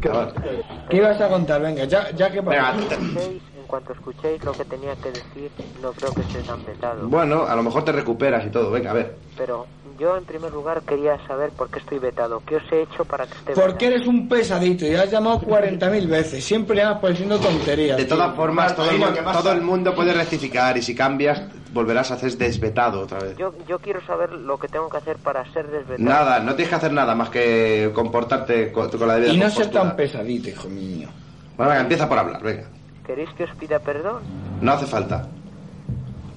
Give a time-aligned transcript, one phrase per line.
[0.00, 1.60] ¿Qué ibas a contar?
[1.60, 5.50] Venga, ya, ya que Venga, en cuanto escuchéis lo que tenía que decir,
[5.82, 7.08] no creo que esté tan pesado.
[7.08, 8.70] Bueno, a lo mejor te recuperas y todo.
[8.70, 9.18] Venga, a ver.
[9.36, 9.66] Pero
[10.00, 12.42] yo, en primer lugar, quería saber por qué estoy vetado.
[12.46, 16.08] ¿Qué os he hecho para que esté Porque eres un pesadito y has llamado 40.000
[16.08, 16.42] veces.
[16.42, 17.98] Siempre llamas por diciendo tonterías.
[17.98, 21.42] De todas formas, todo el, todo el mundo puede rectificar y si cambias,
[21.72, 23.36] volverás a ser desvetado otra vez.
[23.36, 26.08] Yo, yo quiero saber lo que tengo que hacer para ser desvetado.
[26.08, 29.50] Nada, no tienes que hacer nada más que comportarte con, con la debida Y no
[29.50, 31.10] ser tan pesadito, hijo mío.
[31.58, 32.64] Bueno, venga, empieza por hablar, venga.
[33.06, 34.22] ¿Queréis que os pida perdón?
[34.62, 35.28] No hace falta.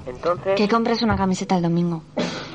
[0.06, 0.56] Entonces...
[0.56, 2.04] Que compres una camiseta el domingo.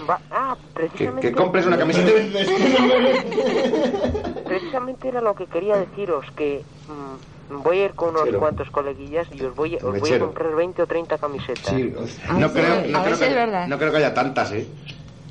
[0.09, 1.29] va- Ah, Que, precisamente...
[1.29, 2.11] que compres una camiseta.
[4.45, 8.41] Precisamente era lo que quería deciros, que mm, voy a ir con unos Mechero.
[8.41, 11.73] cuantos coleguillas y os voy, os voy a comprar 20 o 30 camisetas.
[11.73, 13.67] No creo, no, a creo que, verdad.
[13.67, 14.69] no creo que haya tantas, ¿eh?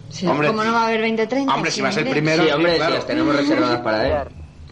[0.09, 1.53] Sí, Hombre, ¿Cómo no va a haber 20 30?
[1.53, 2.91] Hombre, si vas el primero, Sí, hombre, claro.
[2.91, 4.27] si las tenemos reservadas para él.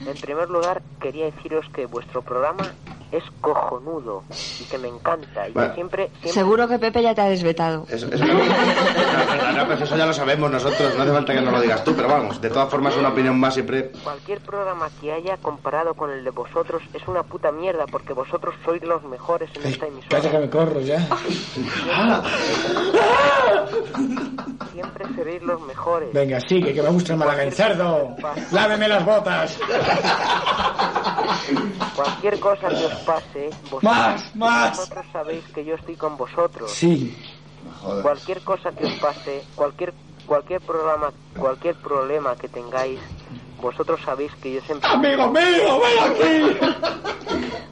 [0.05, 2.71] En primer lugar, quería deciros que vuestro programa
[3.11, 4.23] es cojonudo
[4.59, 5.69] y que me encanta y Bueno.
[5.69, 7.85] que siempre, siempre Seguro que Pepe ya te ha desvetado.
[7.89, 11.33] Eso, eso, no, no, no, no, pues eso ya lo sabemos nosotros, no hace falta
[11.33, 13.91] que nos lo digas tú, pero vamos, de todas formas una opinión más siempre...
[14.03, 18.55] cualquier programa que haya comparado con el de vosotros es una puta mierda porque vosotros
[18.65, 20.39] sois los mejores en esta Calla que emisora.
[20.39, 21.07] me corro ya.
[24.75, 26.11] Siempre seréis los mejores.
[26.11, 27.49] Venga, sigue, que me gusta el Málaga.
[27.49, 28.13] cerdo!
[28.51, 29.57] ¡Láveme las botas!
[31.95, 34.77] Cualquier cosa que os pase, vosotros, Más, más.
[34.77, 36.69] vosotros sabéis que yo estoy con vosotros.
[36.71, 37.17] Sí.
[38.01, 39.93] Cualquier cosa que os pase, cualquier
[40.25, 42.99] cualquier programa, cualquier problema que tengáis,
[43.61, 46.57] vosotros sabéis que yo siempre ¡Amigo mío, ven aquí!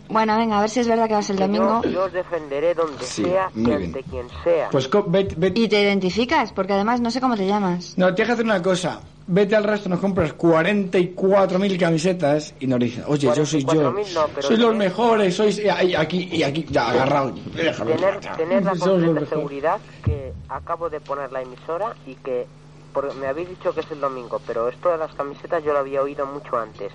[0.09, 1.81] Bueno, venga, a ver si es verdad que vas el que domingo.
[1.83, 4.69] yo, yo os defenderé donde Sí, sea y ante quien sea.
[4.69, 7.95] Pues vete, vete- Y te identificas, porque además no sé cómo te llamas.
[7.97, 8.99] No, tienes que hacer una cosa.
[9.25, 13.93] Vete al resto, nos compras 44.000 camisetas y nos dices, oye, yo soy yo.
[13.93, 17.33] 44.000 no, pero sois los mejores, sois y aquí y aquí, ya agarrado.
[17.55, 17.93] Déjame.
[17.93, 22.45] tener, tener la completa seguridad que acabo de poner la emisora y que
[22.93, 25.79] por- me habéis dicho que es el domingo, pero esto de las camisetas yo lo
[25.79, 26.91] había oído mucho antes.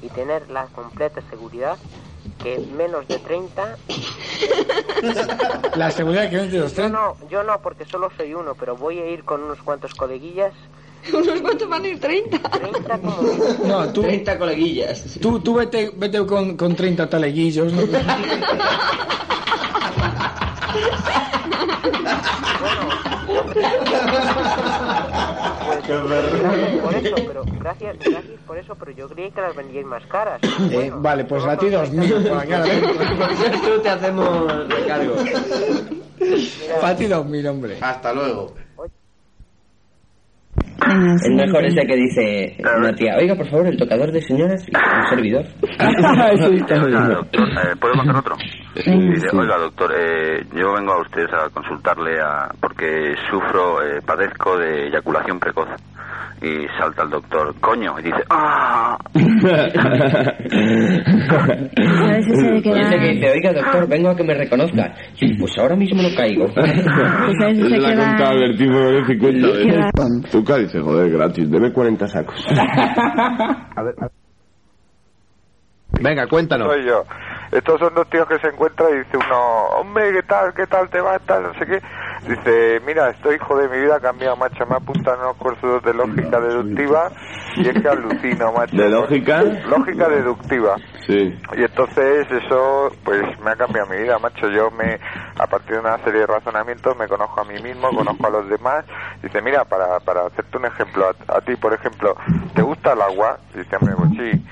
[0.00, 1.78] Y tener la completa seguridad
[2.42, 3.76] que menos de 30
[5.76, 6.90] La seguridad que vende los Yo tres.
[6.90, 10.52] no, yo no, porque solo soy uno, pero voy a ir con unos cuantos coleguillas.
[11.12, 12.38] ¿Unos cuantos van a ir 30?
[12.38, 13.22] 30 como...
[13.64, 15.18] No, tú, 30 coleguillas.
[15.20, 17.72] tú, tú vete, vete con, con 30 taleguillos.
[17.72, 17.82] ¿no?
[26.82, 30.40] Por eso, pero gracias, gracias por eso, pero yo creí que las vendíais más caras.
[30.70, 32.12] Eh, vale, pues a ti dos mil.
[32.12, 32.22] Por
[33.64, 35.14] Tú te hacemos recargo.
[36.80, 37.78] Para ti dos mil, hombre.
[37.80, 38.54] Hasta luego.
[41.24, 44.64] El mejor es el que dice una tía, oiga, por favor, el tocador de señoras
[44.66, 45.46] y un servidor.
[46.84, 48.36] Oiga, doctor, eh, ¿puedo contar otro?
[48.74, 54.56] Dice, oiga, doctor, eh, yo vengo a usted a consultarle a, porque sufro, eh, padezco
[54.58, 55.68] de eyaculación precoz.
[56.40, 58.98] Y salta el doctor, coño, y dice, ¡ah!
[59.14, 59.36] ¿Sabes
[62.26, 64.92] ese de que Y ese que dice, oiga, doctor, vengo a que me reconozca.
[65.14, 66.48] Sí, pues ahora mismo no caigo.
[66.54, 68.44] ¿Sabes ese Se la que ha contado va...
[68.46, 69.78] el tipo de 50 que veces.
[69.78, 72.44] va- Tuca dice, joder, gratis, deme 40 sacos.
[76.00, 76.68] Venga, cuéntanos.
[76.72, 77.04] Soy yo.
[77.52, 80.54] Estos son dos tíos que se encuentran y dice uno, hombre, ¿qué tal?
[80.54, 81.18] ¿Qué tal te va?
[81.18, 81.82] Tal, no sé qué.
[82.26, 84.64] Dice, mira, estoy hijo de mi vida ha cambiado, macho.
[84.64, 87.10] Me apuntan unos cursos de lógica deductiva
[87.56, 88.74] y es que alucino, macho.
[88.74, 89.42] ¿De lógica?
[89.68, 90.76] Lógica deductiva.
[91.06, 91.38] Sí.
[91.54, 94.48] Y entonces eso, pues me ha cambiado mi vida, macho.
[94.48, 94.98] Yo me,
[95.38, 98.48] a partir de una serie de razonamientos, me conozco a mí mismo, conozco a los
[98.48, 98.86] demás.
[99.22, 102.16] Dice, mira, para, para hacerte un ejemplo, a, a ti, por ejemplo,
[102.54, 103.38] ¿te gusta el agua?
[103.54, 104.42] Dice, hombre, pues sí.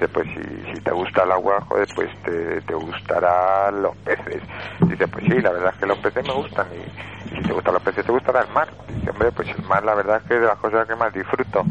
[0.00, 4.42] Dice, pues si, te gusta el agua, joder, pues te, te gustarán los peces.
[4.88, 6.66] Dice, pues sí, la verdad es que los peces me gustan.
[6.72, 8.70] Y, si te gustan los peces, te gustará el mar.
[8.88, 11.12] Dice, hombre, pues el mar, la verdad es que es de las cosas que más
[11.12, 11.64] disfruto.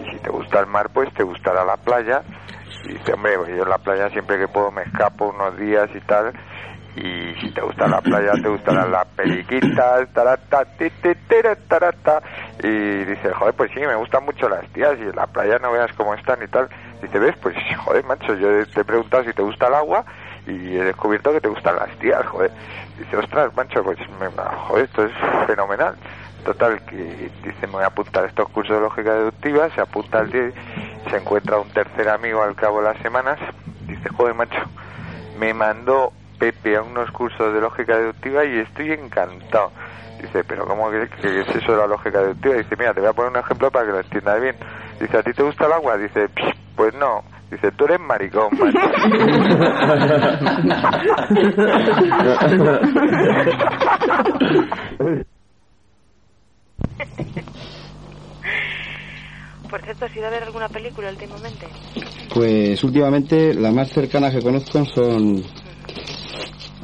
[0.00, 2.22] Y si te gusta el mar, pues te gustará la playa.
[2.84, 5.90] Y dice, hombre, pues yo en la playa siempre que puedo me escapo unos días
[5.94, 6.32] y tal.
[6.96, 12.22] Y si te gusta la playa, te gustarán las periquitas, tarata, ti, ti, tira, tarata.
[12.62, 15.70] Y dice, joder, pues sí, me gustan mucho las tías y en la playa no
[15.70, 16.68] veas cómo están y tal.
[17.02, 17.36] Dice, ¿ves?
[17.40, 20.04] Pues joder, macho, yo te he preguntado si te gusta el agua
[20.46, 22.52] y he descubierto que te gustan las tías, joder.
[22.98, 24.28] Dice, ostras, macho, pues me,
[24.68, 25.12] joder, esto es
[25.46, 25.96] fenomenal.
[26.44, 30.30] Total, que dice, me voy a apuntar estos cursos de lógica deductiva, se apunta al
[30.30, 30.52] día,
[31.10, 33.38] se encuentra un tercer amigo al cabo de las semanas,
[33.86, 34.58] dice, joder, macho,
[35.38, 39.72] me mandó Pepe a unos cursos de lógica deductiva y estoy encantado.
[40.22, 42.54] Dice, pero ¿cómo que, que es eso de la lógica deductiva?
[42.54, 44.56] Dice, mira, te voy a poner un ejemplo para que lo entiendas bien.
[45.00, 45.96] Dice, ¿a ti te gusta el agua?
[45.96, 47.22] Dice, "Psh, pues no.
[47.50, 48.78] Dice, tú eres maricón, macho.
[59.68, 61.66] Por cierto, ¿has ido a ver alguna película últimamente?
[62.32, 65.42] Pues últimamente las más cercanas que conozco son...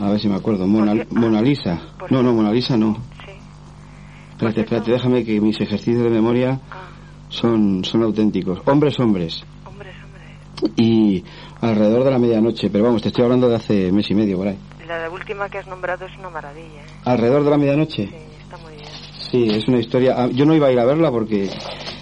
[0.01, 0.67] A ver si me acuerdo.
[0.67, 1.81] Mona, Mona Lisa.
[2.11, 2.99] No, no, Mona Lisa no.
[4.33, 6.61] Espérate, espérate, déjame que mis ejercicios de memoria
[7.29, 8.61] son, son auténticos.
[8.67, 9.45] Hombres, hombres.
[10.77, 11.25] Y
[11.61, 14.49] alrededor de la medianoche, pero vamos, te estoy hablando de hace mes y medio por
[14.49, 14.59] ahí.
[14.87, 16.83] La última que has nombrado es una maravilla.
[16.83, 16.87] ¿eh?
[17.05, 18.07] ¿Alrededor de la medianoche?
[18.07, 18.89] Sí, está muy bien.
[19.31, 20.15] Sí, es una historia...
[20.17, 21.49] ah, Yo no iba a ir a verla porque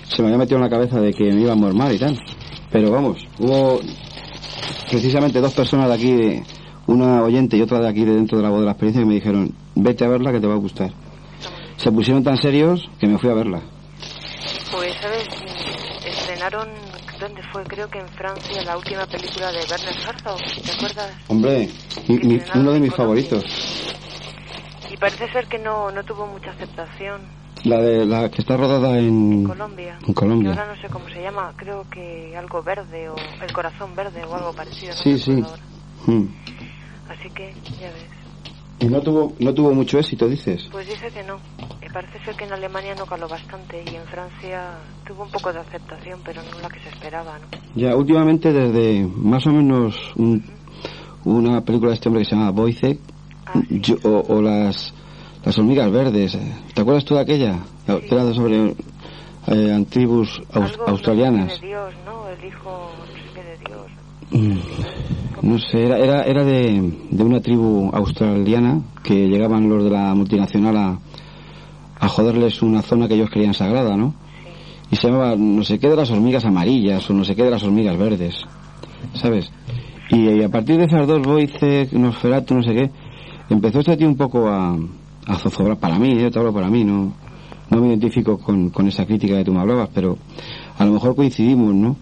[0.09, 2.19] se me había metido en la cabeza de que me iba a mormar y tal.
[2.71, 3.81] Pero vamos, hubo
[4.91, 6.43] precisamente dos personas de aquí, de-
[6.87, 9.07] una oyente y otra de aquí de dentro de la voz de la experiencia, que
[9.09, 10.91] me dijeron, vete a verla que te va a gustar.
[11.77, 13.61] Se pusieron tan serios que me fui a verla.
[14.73, 15.29] Pues, ¿sabes?
[16.05, 16.69] Estrenaron,
[17.21, 17.63] ¿dónde fue?
[17.65, 21.11] Creo que en Francia, la última película de Werner Herzog, ¿te acuerdas?
[21.29, 21.69] Hombre,
[22.09, 23.45] mi- uno de mis favoritos.
[24.91, 27.21] Y parece ser que no, no tuvo mucha aceptación
[27.65, 29.99] La de la que está rodada en, en Colombia.
[30.07, 30.51] En Colombia.
[30.51, 34.35] Ahora no sé cómo se llama, creo que algo verde o el corazón verde o
[34.35, 34.93] algo parecido.
[34.95, 35.33] no Sí, sí.
[36.07, 36.27] Mm.
[37.09, 38.22] Así que, ya ves.
[38.81, 40.69] Y no tuvo, no tuvo mucho éxito, dices.
[40.73, 41.37] Pues dice que no.
[41.85, 45.53] Y parece ser que en Alemania no caló bastante y en Francia tuvo un poco
[45.53, 47.47] de aceptación, pero no la que se esperaba, ¿no?
[47.77, 50.45] Ya, últimamente desde más o menos un-
[51.25, 52.99] una película de este hombre que se llama Boyce
[53.71, 54.93] yo- o, o las,
[55.45, 56.35] las hormigas verdes.
[56.35, 57.61] eh, ¿Te acuerdas tú de aquella?
[57.87, 58.75] Que era sobre
[59.47, 61.61] eh, antibus aus- Algo australianas.
[61.61, 62.29] de Dios, ¿no?
[62.29, 63.91] El hijo, no sé qué de Dios.
[64.31, 69.91] Mm, No sé, era, era, era de, de una tribu australiana que llegaban los de
[69.91, 70.99] la multinacional a,
[71.99, 74.15] a joderles una zona que ellos creían sagrada, ¿no?
[74.93, 77.51] Y se llamaba no sé qué de las hormigas amarillas o no sé qué de
[77.51, 78.37] las hormigas verdes,
[79.15, 79.51] ¿sabes?
[80.11, 82.91] Y, a partir de esas dos, Boice, Nosferatu, no sé qué,
[83.51, 84.77] empezó este tío un poco a,
[85.27, 87.15] a zozobrar para mí, yo te hablo para mí, no,
[87.69, 90.19] no me identifico con, con esa crítica que tú me hablabas, pero
[90.79, 91.97] a lo mejor coincidimos, ¿no?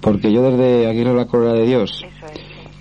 [0.00, 2.04] Porque yo desde Aguirre la Corona de Dios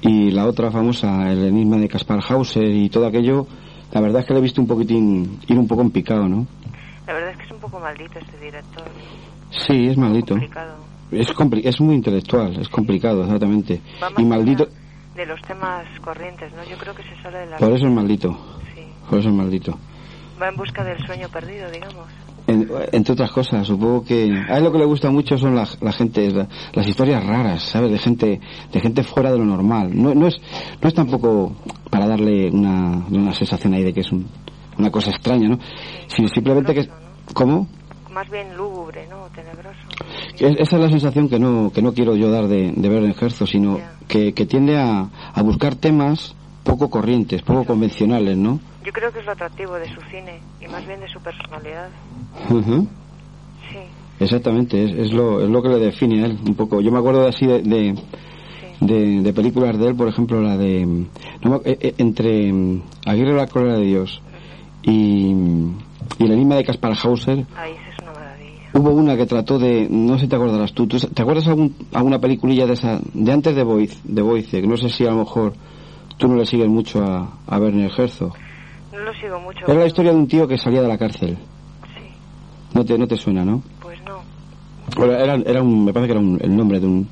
[0.02, 3.48] y la otra famosa, el enigma de Caspar Hauser y todo aquello,
[3.92, 6.48] la verdad es que le he visto un poquitín ir un poco en picado, ¿no?
[7.08, 8.84] La verdad es que es un poco maldito este director.
[9.68, 10.36] Sí, es maldito.
[10.36, 10.76] Complicado.
[11.12, 13.82] Es, compli- es muy intelectual, es complicado, exactamente.
[14.18, 14.68] Y maldito,
[15.16, 16.64] De los temas corrientes, ¿no?
[16.64, 17.58] Yo creo que se sale de la...
[17.58, 18.38] por eso es maldito.
[19.10, 19.78] Por eso es maldito.
[20.42, 22.08] Va en busca del sueño perdido, digamos.
[22.52, 25.68] En- entre otras cosas, supongo que a él lo que le gusta mucho son la,
[25.82, 27.92] la gente, la- las historias raras, ¿sabes?
[27.92, 28.40] De gente,
[28.72, 29.90] de gente fuera de lo normal.
[29.94, 30.36] No, no es,
[30.82, 31.56] no es tampoco
[31.90, 34.28] para darle una, una sensación ahí de que es un-
[34.78, 35.60] una cosa extraña, ¿no?
[36.08, 36.90] Sino simplemente que,
[37.34, 37.68] ¿cómo?
[38.12, 39.28] Más bien lúgubre, ¿no?
[39.34, 39.80] Tenebroso.
[40.38, 43.04] Es- esa es la sensación que no, que no quiero yo dar de, de ver
[43.04, 48.60] en Herzog, sino que, que tiende a, a buscar temas poco corrientes, poco convencionales, ¿no?
[48.84, 51.90] Yo creo que es lo atractivo de su cine y más bien de su personalidad.
[52.50, 52.88] Ujú.
[53.72, 53.78] Sí.
[54.20, 56.82] Exactamente, es, es, lo, es lo que le define a él un poco.
[56.82, 57.96] Yo me acuerdo así de, de,
[58.82, 60.86] de- de películas de él, por ejemplo, la de...
[60.86, 64.22] no me- eh, eh, entre mm, Aguirre la Cólera de Dios
[64.84, 65.32] y,
[66.20, 68.70] y el enigma de Caspar Hauser, Ahí es una maravilla.
[68.74, 69.88] hubo una que trató de...
[69.90, 70.88] No sé si te acordarás tú.
[70.88, 73.00] ¿tú ¿Te acuerdas algún, alguna peliculilla de esa...
[73.14, 75.54] de antes de Boyce, de Boyce, que no sé si a lo mejor
[76.18, 78.34] tú no le sigues mucho a, a Werner Herzog?
[78.92, 79.66] No lo sigo mucho.
[79.68, 81.38] Era la historia de un tío que salía de la cárcel.
[82.74, 83.62] No te, no te suena, ¿no?
[83.82, 84.20] Pues no.
[84.96, 87.08] Bueno, era, era un, me parece que era un- el nombre de un,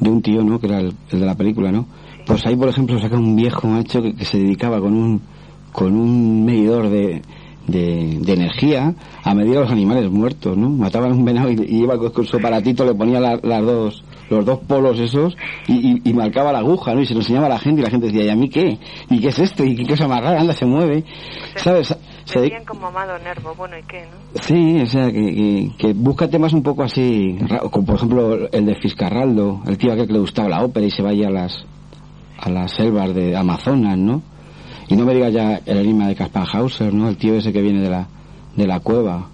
[0.00, 0.58] de un tío, ¿no?
[0.58, 1.86] Que era el, el de la película, ¿no?
[2.26, 5.20] Pues ahí, por ejemplo, saca un viejo macho que, que se dedicaba con un,
[5.72, 7.22] con un medidor de,
[7.66, 8.94] de, de energía
[9.24, 10.68] a medir a los animales muertos, ¿no?
[10.70, 14.04] Mataban un venado y, y iba con, con su aparatito, le ponía la- las dos,
[14.30, 15.36] los dos polos esos
[15.68, 17.00] y, y- y marcaba la aguja, ¿no?
[17.00, 18.78] Y se lo enseñaba a la gente y la gente decía, ¿y a mí qué?
[19.10, 19.64] ¿Y qué es esto?
[19.64, 20.40] ¿Y qué cosa más rara?
[20.40, 21.04] Anda, se mueve.
[21.56, 21.96] ¿Sabes?
[22.28, 24.40] Se, Decían como Amado Nervo, bueno, ¿y qué, no?
[24.42, 27.38] Sí, o sea, que, que, busca temas un poco así,
[27.70, 30.90] como por ejemplo el de Fiscarraldo, el tío aquel que le gustaba la ópera y
[30.90, 31.64] se vaya a las,
[32.38, 34.20] a las selvas de Amazonas, ¿no?
[34.88, 37.08] Y no me digas ya el enigma de Caspar Hauser, ¿no?
[37.08, 38.06] El tío ese que viene de la,
[38.56, 39.26] de la cueva.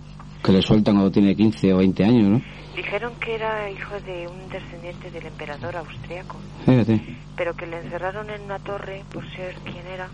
[0.42, 2.42] que le sueltan cuando tiene 15 o 20 años, ¿no?
[2.76, 7.00] Dijeron que era hijo de un descendiente del emperador austriaco, Fíjate.
[7.36, 10.08] pero que le encerraron en una torre por ser quien era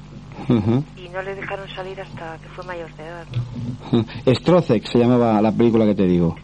[0.97, 4.35] Y no le dejaron salir hasta que fue mayor de edad, ¿no?
[4.35, 6.37] Strozek se llamaba la película que te digo.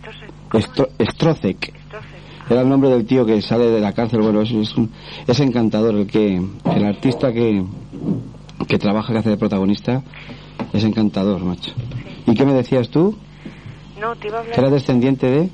[0.53, 1.73] Estro- Strozek.
[2.49, 4.21] Era el nombre del tío que sale de la cárcel.
[4.21, 4.93] Bueno, es, es, un-
[5.27, 7.65] es encantador el que el artista que,
[8.69, 10.03] que trabaja, que hace de protagonista,
[10.73, 11.73] es encantador, macho.
[12.27, 13.19] ¿Y qué me decías tú?
[14.01, 14.59] No, te iba a ¿Que hablar...
[14.67, 15.51] era descendiente de...?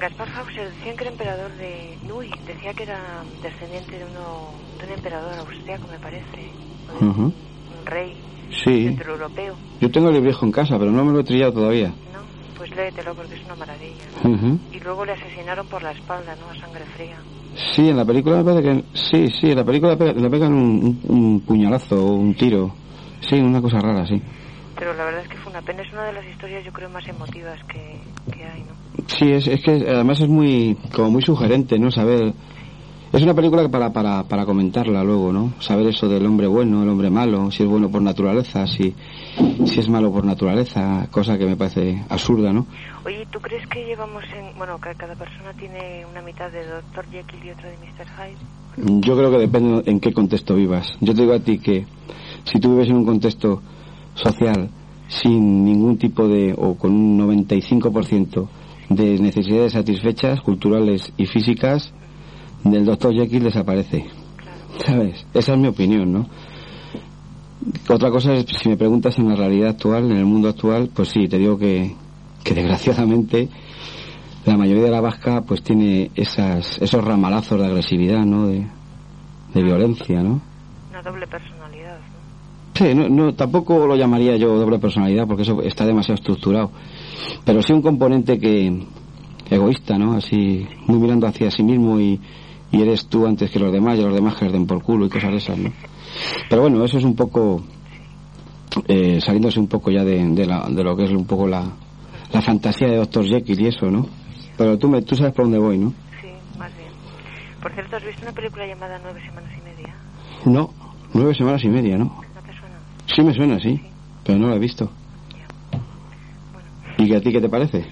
[0.00, 4.50] Gaspar Hauser decían que era emperador de Nui, decía que era descendiente de, uno,
[4.80, 6.52] de un emperador austriaco, me parece,
[7.00, 7.32] Ujú.
[7.84, 8.12] Un rey
[8.64, 8.84] Sí.
[8.86, 9.54] centroeuropeo.
[9.80, 11.92] Yo tengo el viejo en casa, pero no me lo he trillado todavía.
[12.56, 14.04] Pues léetelo porque es una maravilla.
[14.24, 14.58] Ujú.
[14.72, 16.48] Y luego le asesinaron por la espalda, ¿no?
[16.50, 17.16] A sangre fría.
[17.74, 18.84] Sí, en la película me parece que...
[18.96, 22.34] Sí, sí, en la película le pe- le pegan un, un, un puñalazo o un
[22.34, 22.74] tiro.
[23.28, 24.20] Sí, una cosa rara, sí.
[24.78, 25.82] Pero la verdad es que fue una pena.
[25.82, 27.98] Es una de las historias, yo creo, más emotivas que,
[28.32, 28.74] que hay, ¿no?
[29.08, 31.90] Sí, es, es que además es muy como muy sugerente, ¿no?
[31.90, 32.32] Saber
[33.14, 35.52] es una película que para, para, para comentarla luego, ¿no?
[35.60, 38.92] Saber eso del hombre bueno, el hombre malo, si es bueno por naturaleza, si,
[39.64, 42.66] si es malo por naturaleza, cosa que me parece absurda, ¿no?
[43.06, 44.58] Oye, ¿tú crees que llevamos en...
[44.58, 47.06] Bueno, que cada persona tiene una mitad de Dr.
[47.12, 48.06] Jekyll y otra de Mr.
[48.16, 49.00] Hyde?
[49.00, 50.88] Yo creo que depende en qué contexto vivas.
[51.00, 51.86] Yo te digo a ti que
[52.42, 53.62] si tú vives en un contexto
[54.14, 54.70] social
[55.06, 58.48] sin ningún tipo de, o con un 95%
[58.88, 61.94] de necesidades satisfechas, culturales y físicas,
[62.64, 64.06] del doctor Jekyll desaparece.
[64.84, 65.24] ¿Sabes?
[65.32, 66.26] Esa es mi opinión, ¿no?
[67.88, 71.10] Otra cosa es, si me preguntas en la realidad actual, en el mundo actual, pues
[71.10, 71.94] sí, te digo que,
[72.42, 73.48] que desgraciadamente
[74.44, 78.48] la mayoría de la vasca pues tiene esas, esos ramalazos de agresividad, ¿no?
[78.48, 78.66] De,
[79.54, 80.42] de violencia, ¿no?
[80.90, 81.98] Una doble personalidad.
[82.74, 86.72] Sí, no, no, tampoco lo llamaría yo doble personalidad porque eso está demasiado estructurado.
[87.44, 88.86] Pero sí un componente que
[89.48, 90.14] egoísta, ¿no?
[90.14, 92.20] Así, muy mirando hacia sí mismo y,
[92.74, 95.08] y eres tú antes que los demás y los demás que den por culo y
[95.08, 95.72] cosas de esas, ¿no?
[96.50, 97.62] Pero bueno, eso es un poco
[98.88, 101.64] eh, saliéndose un poco ya de, de, la- de lo que es un poco la,
[102.32, 103.24] la fantasía de Dr.
[103.26, 104.08] Jekyll y eso, ¿no?
[104.56, 105.90] Pero tú, me, tú sabes por dónde voy, ¿no?
[106.20, 106.28] Sí,
[106.58, 106.88] más bien.
[107.62, 109.94] Por cierto, ¿has visto una película llamada Nueve Semanas y Media?
[110.44, 110.74] No,
[111.12, 112.04] nueve semanas y media, ¿no?
[112.06, 112.76] ¿No te suena?
[113.14, 113.80] Sí me suena, sí,
[114.24, 114.90] pero no la he visto.
[116.98, 117.84] ¿Y que a ti qué te parece?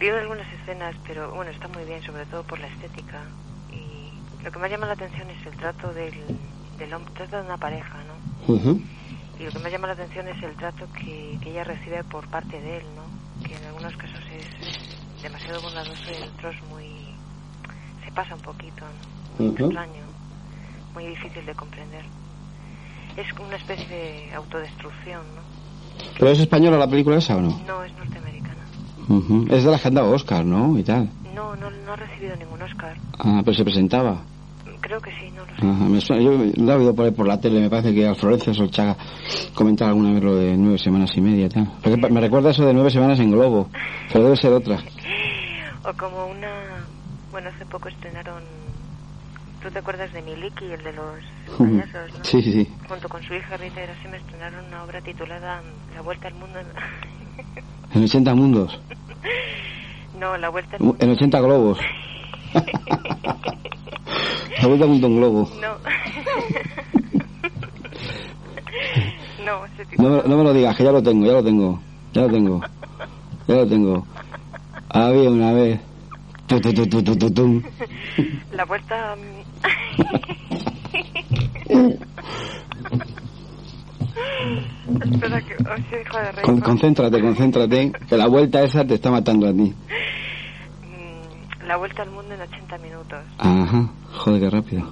[0.00, 3.24] Vi algunas escenas, pero bueno, está muy bien, sobre todo por la estética.
[4.44, 6.14] Lo que más llama la atención es el trato del,
[6.78, 8.54] del hombre, trata de una pareja, ¿no?
[9.38, 12.26] Y lo que más llama la atención es el trato que, que ella recibe por
[12.28, 13.46] parte de él, ¿no?
[13.46, 16.86] Que en algunos casos es demasiado bondadoso y en otros muy...
[18.04, 18.84] se pasa un poquito,
[19.38, 19.44] ¿no?
[19.46, 19.64] Ujú.
[19.64, 20.04] Extraño,
[20.94, 22.04] muy difícil de comprender.
[23.16, 25.42] Es una especie de autodestrucción, ¿no?
[26.18, 27.60] ¿Pero es española la película esa o no?
[27.66, 28.64] No, es norteamericana.
[29.50, 30.78] Es de las que han dado Oscar, ¿no?
[30.78, 31.08] Y tal.
[31.38, 32.96] No, no, no ha recibido ningún Oscar.
[33.20, 34.22] Ah, pero se presentaba.
[34.80, 35.66] Creo que sí, no lo sé.
[35.66, 38.08] Ajá, me suena- yo lo he oído por ahí por la tele, me parece que
[38.08, 38.96] al Florencio Solchaga
[39.54, 41.70] comentaba alguna vez lo de nueve semanas y media tal.
[41.80, 43.70] Porque me recuerda eso de nueve semanas en Globo,
[44.12, 44.78] pero debe ser otra.
[45.84, 46.50] O como una...
[47.30, 48.42] Bueno, hace poco estrenaron...
[49.62, 51.20] ¿Tú te acuerdas de Miliki, el de los
[51.56, 52.24] payasos, no?
[52.24, 52.68] Sí, sí.
[52.88, 55.62] Junto con su hija Rita Erasime estrenaron una obra titulada
[55.94, 56.58] La Vuelta al Mundo...
[57.94, 58.80] En 80 mundos,
[60.18, 61.78] no, La Vuelta en 80 globos.
[64.60, 65.48] La vuelta mundo en globo.
[65.60, 65.68] No.
[69.44, 69.60] no,
[69.98, 71.80] No, me- no me lo digas, que ya lo tengo, ya lo tengo.
[72.12, 72.60] Ya lo tengo.
[73.46, 74.06] Ya lo tengo.
[74.90, 75.80] Había una vez.
[76.46, 76.72] Tu, tu,
[77.30, 77.62] tu.
[78.52, 79.16] La Vuelta...
[85.02, 85.54] Espera que...
[85.54, 86.44] Oh, sí, hijo de rey.
[86.44, 89.74] Con- concéntrate, concéntrate, que la vuelta esa te está matando a ti.
[91.66, 93.18] La Vuelta al Mundo en 80 minutos.
[93.36, 94.90] Ajá, joder, qué rápido.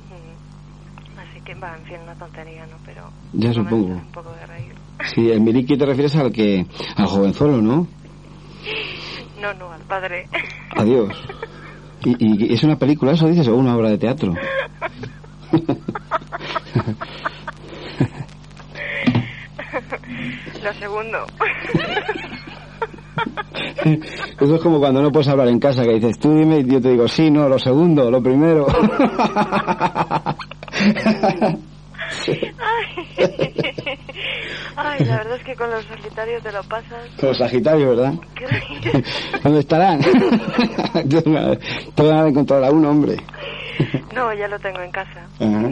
[1.17, 2.77] Así que, va, en fin, una tontería, ¿no?
[2.85, 3.11] Pero...
[3.33, 3.95] Ya supongo.
[3.95, 4.75] Un poco de reír.
[5.15, 6.67] Sí, el Miliki te refieres al que.
[6.97, 7.87] al jovenzuelo, ¿no?
[9.41, 10.29] No, no, al padre.
[10.77, 11.15] Adiós.
[12.05, 14.35] ¿Y, y es una película eso, dices, o una obra de teatro?
[20.62, 21.18] Lo segundo.
[24.40, 26.80] Eso es como cuando no puedes hablar en casa, que dices, tú dime, y yo
[26.80, 28.66] te digo, sí, no, lo segundo, lo primero.
[32.58, 33.16] Ay.
[34.76, 37.08] Ay, la verdad es que con los Sagitarios te lo pasas.
[37.18, 38.12] Como Sagitario, ¿verdad?
[38.35, 39.02] Qué-
[39.42, 40.00] ¿Dónde estarán?
[41.08, 41.32] Tengo
[42.11, 43.16] ganas de encontrar a un hombre.
[44.14, 45.26] No, ya lo tengo en casa.
[45.40, 45.70] Ajá.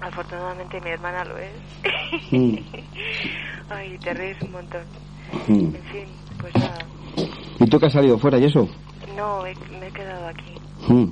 [0.00, 1.52] Afortunadamente mi hermana lo es.
[2.30, 2.56] Mm.
[3.70, 4.82] Ay, te ríes un montón.
[5.48, 5.74] Mm.
[5.74, 6.06] En fin,
[6.40, 6.78] pues nada.
[7.60, 8.68] ¿Y tú que has salido fuera y eso?
[9.16, 10.54] No, he- me he quedado aquí,
[10.88, 11.04] Mm.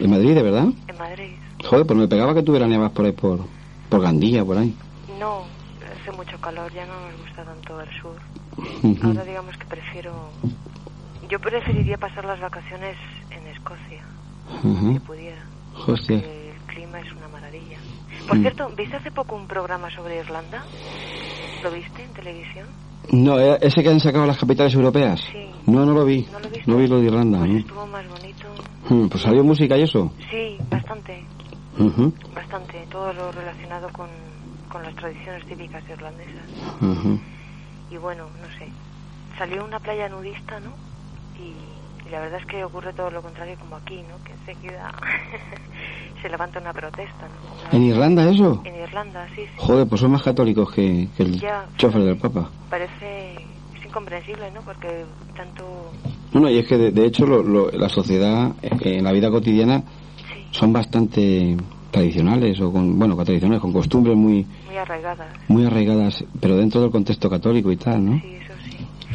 [0.00, 0.66] ¿En Madrid, de verdad?
[0.88, 1.36] en Madrid.
[1.64, 3.40] Joder, pues me pegaba que tú veraneabas por ahí, por,
[3.88, 4.76] por Gandía, por ahí.
[5.20, 5.44] No,
[6.00, 8.16] hace mucho calor, ya no nos gusta tanto el sur.
[9.04, 10.12] Ahora digamos que prefiero...
[11.30, 12.96] Yo preferiría pasar las vacaciones
[13.30, 14.02] en Escocia,
[14.92, 15.42] si pudiera.
[15.86, 16.18] Hostia.
[16.20, 17.78] porque El clima es una maravilla.
[18.26, 18.42] Por Mm.
[18.42, 20.62] cierto, ¿viste hace poco un programa sobre Irlanda?
[21.62, 22.68] ¿Lo viste en televisión?
[23.12, 25.20] No, ¿eh, ese que han sacado las capitales europeas.
[25.30, 25.50] Sí.
[25.66, 26.22] No, no lo vi.
[26.32, 26.70] ¿No lo viste?
[26.70, 27.38] No vi lo de Irlanda.
[27.46, 27.58] ¿no?
[27.58, 28.48] Estuvo más bonito.
[28.88, 30.12] Mm, Pues salió música y eso.
[30.30, 31.24] Sí, bastante,
[32.34, 32.86] bastante.
[32.90, 34.08] Todo lo relacionado con,
[34.70, 36.48] con las tradiciones típicas irlandesas.
[37.90, 38.66] Y bueno, no sé.
[39.38, 40.70] Salió una playa nudista, ¿no?
[41.38, 41.56] Y,
[42.06, 44.22] y la verdad es que ocurre todo lo contrario como aquí, ¿no?
[44.24, 44.92] Que enseguida
[46.22, 47.76] se levanta una protesta, ¿no?
[47.76, 48.62] ¿En Irlanda eso?
[48.64, 49.48] En Irlanda, sí, sí.
[49.56, 51.66] Joder, pues son más católicos que, que el Ya.
[51.76, 52.50] chofer del Papa.
[52.70, 54.60] Parece es incomprensible, ¿no?
[54.62, 55.04] Porque
[55.36, 55.90] tanto
[56.32, 59.82] Bueno, y es que de, de hecho lo- lo- la sociedad en la vida cotidiana
[60.50, 61.56] son bastante
[61.90, 65.28] tradicionales o con, bueno, tradicionales, con costumbres muy, muy arraigadas.
[65.48, 68.20] muy arraigadas, pero dentro del contexto católico y tal, ¿no?
[68.20, 68.38] Sí.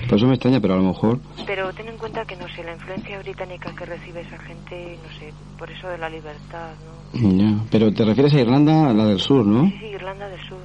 [0.10, 2.64] Por eso me extraña, pero a lo mejor, Pero ten en cuenta que, no sé,
[2.64, 6.72] la influencia británica que recibe esa gente, no sé, por eso de la libertad,
[7.14, 7.32] ¿no?
[7.32, 7.64] ya.
[7.70, 9.66] Pero te refieres a Irlanda, la del sur, ¿no?
[9.70, 10.58] Sí, sí, Irlanda del Sur.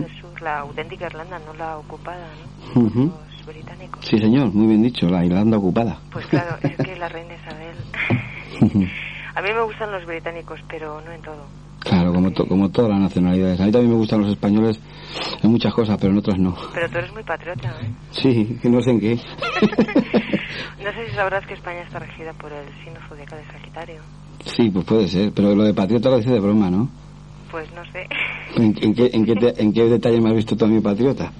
[0.00, 2.26] Del Sur, la auténtica Irlanda, no la ocupada,
[2.74, 2.82] ¿no?
[2.82, 4.04] Los británicos.
[4.04, 6.00] Sí, señor, muy bien dicho, la Irlanda ocupada.
[6.10, 8.90] Pues claro, es que la reina Isabel.
[9.34, 11.46] A mí me gustan los británicos, pero no en todo.
[11.84, 13.60] Claro, como, to- como todas las nacionalidades.
[13.60, 14.78] A mí también me gustan los españoles
[15.42, 16.54] en muchas cosas, pero en otras no.
[16.72, 17.90] Pero tú eres muy patriota, ¿eh?
[18.12, 19.18] Sí, que no sé en qué.
[20.82, 24.02] No sé si sabrás que España está regida por el signo zodiacal de Sagitario.
[24.44, 26.88] Sí, pues puede ser, pero lo de patriota lo dice de broma, ¿no?
[27.52, 28.06] Pues no sé.
[28.56, 30.80] ¿En, en qué, en, qué te- en qué detalle me has visto tú a mi
[30.80, 31.30] patriota?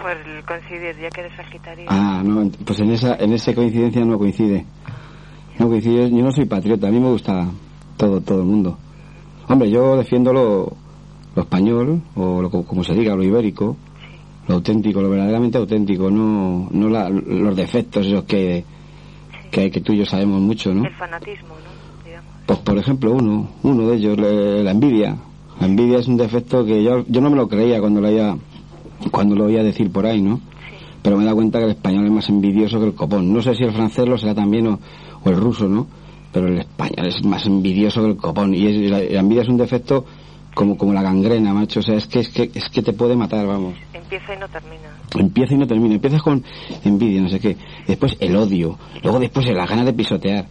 [0.00, 1.84] Por el coincidir, ya que eres Sagitario.
[1.88, 4.64] Ah, no, pues en esa, en esa coincidencia no coincide.
[5.58, 7.46] No coincide, yo no soy patriota, a mí me gusta
[8.00, 8.78] todo, todo el mundo.
[9.48, 10.72] Hombre, yo defiendo lo,
[11.36, 13.76] lo español, o lo, como se diga, lo ibérico,
[14.48, 18.64] lo auténtico, lo verdaderamente auténtico, no, no la- los defectos esos que,
[19.50, 20.86] que, hay que tú y yo sabemos mucho, ¿no?
[20.86, 22.04] El fanatismo, ¿no?
[22.04, 22.30] Digamos.
[22.46, 25.16] Pues por ejemplo uno, uno de ellos, le- la envidia.
[25.60, 28.34] La envidia es un defecto que yo, yo no me lo creía cuando lo oía,
[29.10, 30.40] cuando lo oía decir por ahí, ¿no?
[31.02, 33.32] Pero me he dado cuenta que el español es más envidioso que el copón.
[33.32, 34.78] No sé si el francés lo será también o,
[35.24, 35.86] o el ruso, ¿no?
[36.32, 38.54] Pero el español es más envidioso que el copón.
[38.54, 40.04] Y es- la, la envidia es un defecto
[40.54, 41.80] como, como la gangrena, macho.
[41.80, 43.74] O sea, es que, es que, es que te puede matar, vamos.
[43.92, 44.90] Empieza y no termina.
[45.18, 45.94] Empieza y no termina.
[45.94, 46.42] Empiezas con
[46.84, 47.56] envidia, no sé qué.
[47.86, 48.78] Después el odio.
[49.02, 50.46] Luego después la gana de pisotear.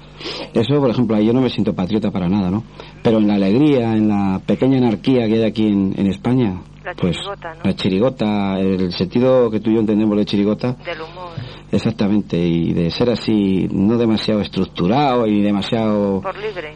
[0.54, 2.63] Eso, por ejemplo, ahí yo no me siento patriota para nada, ¿no?
[3.04, 6.62] Pero en la alegría, en la pequeña anarquía que hay aquí en, en España.
[6.84, 7.60] La pues, chirigota, ¿no?
[7.65, 10.74] La chirigota, el sentido que tú y yo entendemos de chirigota.
[10.86, 11.30] Del humor.
[11.71, 16.21] Exactamente, y de ser así, no demasiado estructurado y demasiado...
[16.21, 16.73] Por libre.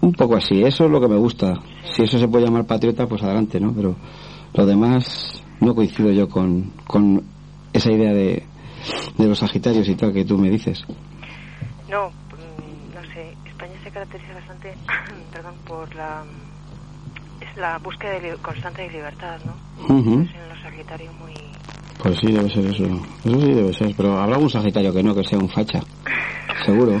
[0.00, 1.54] Un poco así, eso es lo que me gusta.
[1.94, 3.72] Si eso se puede llamar patriota, pues adelante, ¿no?
[3.72, 3.94] Pero
[4.54, 7.22] lo demás no coincido yo con, con
[7.72, 8.42] esa idea de,
[9.16, 10.82] de los sagitarios y tal que tú me dices.
[11.88, 13.36] No, mm, no sé.
[13.46, 14.74] España se caracteriza bastante,
[15.32, 16.24] perdón, por la
[17.40, 19.52] es la búsqueda de constante de libertad, ¿no?
[19.84, 21.34] Es en los Sagitarios muy
[21.98, 22.84] Pues sí, debe ser eso.
[23.24, 25.80] Eso sí debe ser, pero habrá algún sagitario que no, que sea un facha.
[26.64, 27.00] Seguro.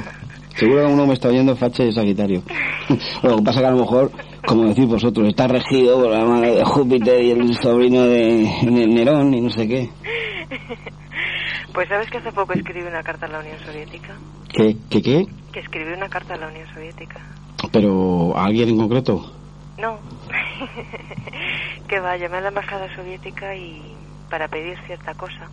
[0.56, 2.42] Seguro que uno me está oyendo facha y sagitario.
[3.22, 4.10] lo que pasa que a lo mejor,
[4.46, 8.86] como decís vosotros, está regido por la mano de Júpiter y el sobrino de de
[8.86, 9.90] Nerón y no sé qué.
[11.72, 14.14] Pues sabes que hace poco escribí una carta a la Unión Soviética.
[14.52, 14.76] ¿Qué?
[14.90, 15.26] ¿Qué qué?
[15.52, 17.18] Que escribí una carta a la Unión Soviética.
[17.72, 19.32] Pero ¿a alguien en concreto?
[19.78, 19.98] No.
[21.88, 23.91] que va, llamé a la embajada soviética y
[24.32, 25.46] para pedir cierta cosa.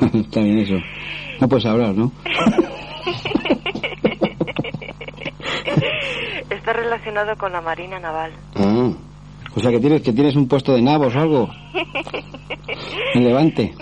[0.14, 0.76] Está bien eso.
[1.38, 2.10] No puedes hablar, ¿no?
[6.48, 8.32] Está relacionado con la Marina Naval.
[8.56, 8.90] Ah.
[9.54, 11.50] O sea que tienes que tienes un puesto de navos o algo
[13.14, 13.74] en Levante.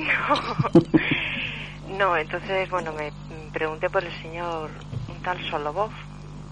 [1.96, 3.12] No, entonces, bueno, me
[3.52, 4.68] pregunté por el señor,
[5.08, 5.92] un tal Solovov,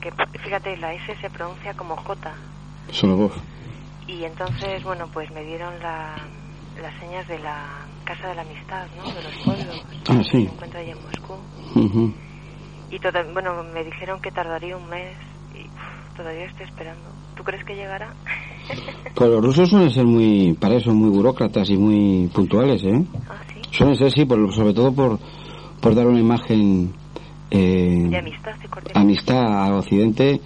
[0.00, 2.32] que fíjate, la S se pronuncia como J.
[2.92, 3.32] Solo vos.
[4.06, 6.14] Y entonces, bueno, pues me dieron la,
[6.82, 7.66] las señas de la
[8.04, 9.04] Casa de la Amistad, ¿no?
[9.12, 9.84] De los pueblos.
[10.08, 10.30] Ah, que sí.
[10.46, 12.12] Se encuentra allí en Moscú.
[12.90, 15.16] Y toda, bueno, me dijeron que tardaría un mes
[15.54, 17.02] y uf, todavía estoy esperando.
[17.36, 18.12] ¿Tú crees que llegará?
[19.14, 23.02] Pues los rusos suelen ser muy, para eso, muy burócratas y muy puntuales, ¿eh?
[23.28, 23.34] Ah,
[23.72, 25.18] Suelen ser, sí, por, sobre todo por,
[25.80, 26.92] por dar una imagen
[27.50, 29.02] eh, De amistad cordialidad.
[29.02, 30.40] amistad al occidente.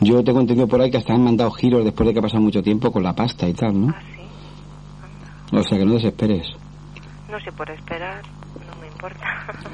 [0.00, 2.42] Yo tengo entendido por ahí que hasta han mandado giros después de que ha pasado
[2.42, 3.94] mucho tiempo con la pasta y tal, Ah, ¿no?
[5.52, 6.46] O sea que no desesperes.
[7.28, 8.24] No sé, por esperar,
[8.66, 9.26] no me importa.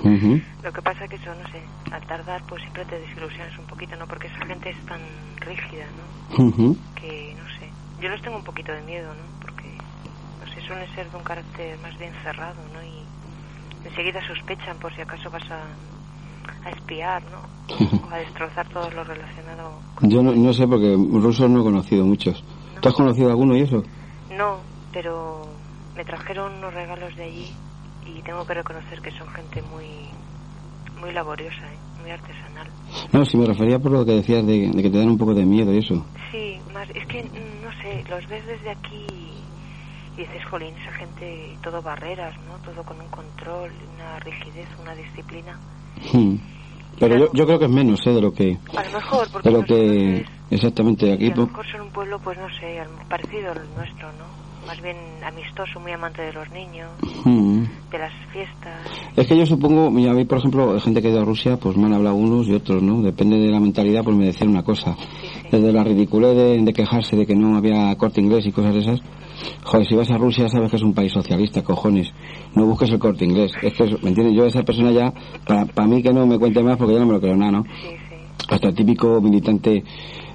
[0.62, 3.96] Lo que pasa que eso, no sé, al tardar pues siempre te desilusionas un poquito,
[3.96, 4.06] ¿no?
[4.06, 5.00] Porque esa gente es tan
[5.40, 6.44] rígida, ¿no?
[6.44, 6.76] Ujú.
[6.94, 9.24] Que, no sé, yo los tengo un poquito de miedo, ¿no?
[9.40, 9.76] Porque,
[10.40, 12.82] no sé, suelen ser de un carácter más bien cerrado, ¿no?
[12.82, 13.06] Y
[13.84, 15.74] enseguida sospechan por si acaso vas a,
[16.66, 17.42] a espiar, ¿no?
[18.04, 19.80] O a destrozar todo lo relacionado.
[20.02, 22.44] Yo no, no sé porque rusos no he conocido muchos.
[22.80, 23.82] ¿Tú has conocido alguno y eso?
[24.30, 24.60] No,
[24.92, 25.63] pero
[25.96, 27.54] me trajeron unos regalos de allí
[28.07, 30.11] y tengo que reconocer que son gente muy
[31.00, 31.78] muy laboriosa, ¿eh?
[32.00, 32.68] muy artesanal.
[33.12, 35.35] No, si me refería por lo que decías de, de que te dan un poco
[35.35, 36.07] de miedo y eso.
[36.30, 39.07] Sí, más es que mm, no sé, los ves desde aquí
[40.16, 42.59] y dices, jolín, esa gente todo barreras, ¿no?
[42.61, 45.59] Todo con un control, una rigidez, una disciplina.
[46.12, 46.37] Hmm.
[46.98, 48.11] Pero yo, yo creo que es menos, ¿eh?
[48.11, 48.59] De lo que...
[48.76, 50.20] A lo mejor, porque De lo que...
[50.20, 51.26] es- Exactamente, aquí...
[51.26, 54.43] a lo pues, mejor son un pueblo, pues no sé, parecido al nuestro, ¿no?
[54.66, 56.88] Más bien amistoso, muy amante de los niños,
[57.24, 57.62] hmm.
[57.90, 58.81] de las fiestas.
[59.16, 61.57] Es que yo supongo, mira, a mí por ejemplo, gente que ha ido a Rusia,
[61.59, 63.03] pues me han hablado unos y otros, ¿no?
[63.03, 64.96] Depende de la mentalidad, pues me decían una cosa.
[65.50, 68.81] Desde la ridiculez de, de quejarse de que no había corte inglés y cosas de
[68.81, 69.00] esas.
[69.64, 72.12] Joder, si vas a Rusia sabes que es un país socialista, cojones.
[72.55, 73.53] No busques el corte inglés.
[73.62, 74.35] Es que, ¿me entiendes?
[74.35, 75.12] Yo esa persona ya,
[75.46, 77.64] para mí que no me cuente más porque ya no me lo creo nada, ¿no?
[78.48, 79.85] Hasta el típico militante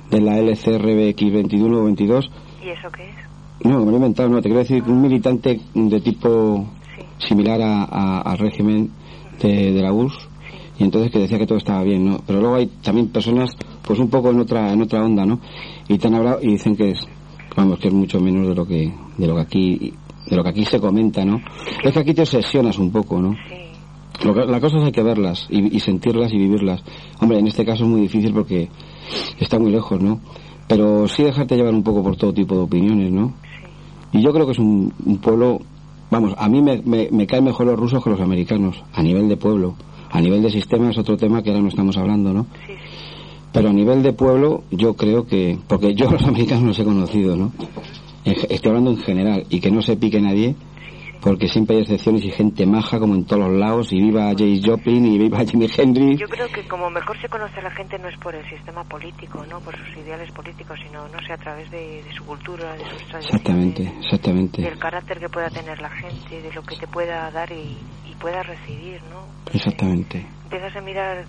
[0.10, 2.32] de la LCRBX21 o 22.
[2.64, 3.29] ¿Y eso qué es?
[3.64, 4.38] No, me lo he inventado, no.
[4.38, 6.66] Te quiero decir que un militante de tipo
[7.18, 8.90] similar a, a- al régimen
[9.42, 10.28] de, de la URSS
[10.80, 12.20] y entonces que decía que todo estaba bien, ¿no?
[12.26, 13.52] Pero luego hay también personas,
[13.86, 15.40] pues un poco en otra en otra onda, ¿no?
[15.90, 17.06] Y te han hablado y dicen que es,
[17.56, 19.94] vamos, que es mucho menos de lo que de lo que aquí
[20.30, 21.42] de lo que aquí se comenta, ¿no?
[21.84, 23.36] Es que aquí te obsesionas un poco, ¿no?
[24.24, 26.82] Lo que- las cosas hay que verlas y, y sentirlas y vivirlas.
[27.20, 28.70] Hombre, en este caso es muy difícil porque
[29.40, 30.22] está muy lejos, ¿no?
[30.68, 33.34] Pero sí dejarte llevar un poco por todo tipo de opiniones, ¿no?
[34.12, 35.60] Y yo creo que es un, un pueblo,
[36.10, 39.30] vamos, a mí me, me, me caen mejor los rusos que los americanos, a nivel
[39.30, 39.76] de pueblo.
[40.12, 42.48] A nivel de sistema es otro tema que ahora no estamos hablando, ¿no?
[43.52, 46.84] Pero a nivel de pueblo yo creo que, porque yo a los americanos los he
[46.84, 47.52] conocido, ¿no?
[48.26, 50.56] Estoy hablando en general y que no se pique nadie,
[51.22, 54.62] porque siempre hay excepciones y gente maja como en todos los lados y viva James
[54.66, 56.20] Joplin y viva Jimi Hendrix.
[56.20, 58.84] Yo creo que como mejor se conoce a la gente no es por el sistema
[58.84, 62.74] político, no por sus ideales políticos, sino, no sé, a través de, de su cultura,
[62.74, 66.76] de sus tradiciones, Exactamente, exactamente, del carácter que pueda tener la gente, de lo que
[66.78, 69.28] te pueda dar y, y pueda recibir, ¿no?
[69.54, 70.26] exactamente.
[70.46, 71.26] Empiezas a mirar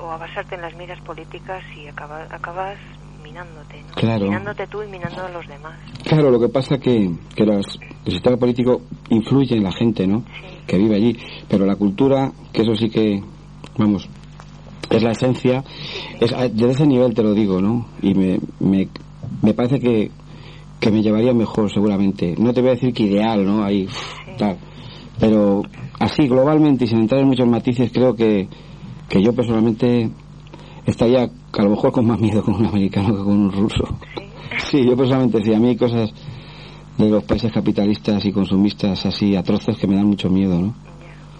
[0.00, 2.78] o a basarte en las miras políticas y acaba- acabas
[3.22, 3.94] minándote, ¿no?
[3.94, 4.24] Claro.
[4.26, 5.78] Minándote tú y minando a los demás.
[6.04, 7.62] Claro, lo que pasa que, que el
[8.12, 10.24] sistema político influye en la gente, ¿no?
[10.66, 11.16] Que vive allí.
[11.48, 13.22] Pero la cultura, que eso sí que,
[13.78, 14.08] vamos,
[14.90, 15.64] es la esencia,
[16.20, 17.86] es, a- desde ese nivel te lo digo, ¿no?
[18.02, 18.88] Y me, me,
[19.42, 20.10] me parece que,
[20.80, 22.34] que me llevaría mejor, seguramente.
[22.38, 23.64] No te voy a decir que ideal, ¿no?
[23.64, 23.88] Ahí,
[24.38, 24.58] tal.
[25.20, 25.62] Pero
[26.00, 28.48] así, globalmente y sin entrar en muchos matices, creo que,
[29.08, 30.10] que yo personalmente
[30.86, 31.28] estaría
[31.60, 33.84] a lo mejor con más miedo con un americano que con un ruso.
[34.58, 35.54] Sí, yo personalmente sí.
[35.54, 36.12] A mí hay cosas
[36.98, 40.74] de los países capitalistas y consumistas así atroces que me dan mucho miedo, ¿no?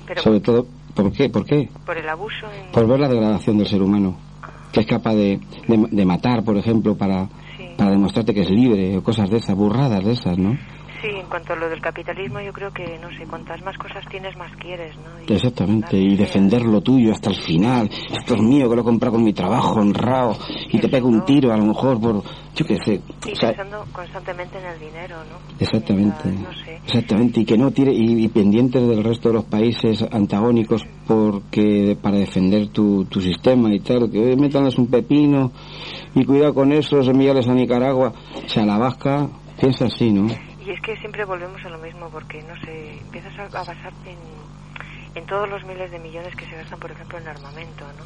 [0.07, 1.29] Pero Sobre todo, ¿por qué?
[1.29, 1.68] ¿Por qué?
[1.87, 2.72] por el abuso en...
[2.72, 4.16] Por ver la degradación del ser humano,
[4.72, 7.29] que es capaz de, de, de matar, por ejemplo, para,
[7.77, 10.57] para demostrarte que es libre, o cosas de esas, burradas de esas, ¿no?
[11.03, 14.05] Sí, en cuanto a lo del capitalismo, yo creo que, no sé, cuantas más cosas
[14.09, 15.35] tienes, más quieres, ¿no?
[15.35, 17.91] Exactamente, y defender lo tuyo hasta el final.
[17.91, 20.37] Esto es mío, que lo he comprado con mi trabajo, honrado,
[20.71, 22.23] y te pego un tiro, a lo mejor, por.
[22.55, 23.01] Yo qué sé.
[23.27, 25.57] Y O sea, pensando constantemente en el dinero, ¿no?
[25.59, 26.31] Exactamente.
[26.31, 26.77] No sé.
[26.85, 31.97] Exactamente, y que no tire, y, y pendientes del resto de los países antagónicos porque
[32.01, 35.51] para defender tu, tu sistema y tal, que metanles un pepino
[36.15, 38.12] y cuidado con eso, enviarles a Nicaragua.
[38.45, 40.29] O sea, la vasca piensa así, ¿no?
[40.64, 44.11] Y es que siempre volvemos a lo mismo, porque, no sé, empiezas a, a basarte
[44.12, 44.18] en,
[45.16, 48.05] en todos los miles de millones que se gastan, por ejemplo, en armamento, ¿no?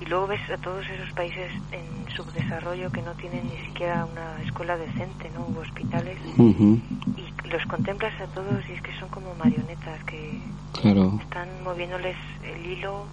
[0.00, 4.42] Y luego ves a todos esos países en subdesarrollo que no tienen ni siquiera una
[4.42, 5.46] escuela decente, ¿no?
[5.46, 6.18] U hospitales.
[7.16, 10.40] Y los contemplas a todos y es que son como marionetas que
[10.80, 13.04] Claro, están moviéndoles el hilo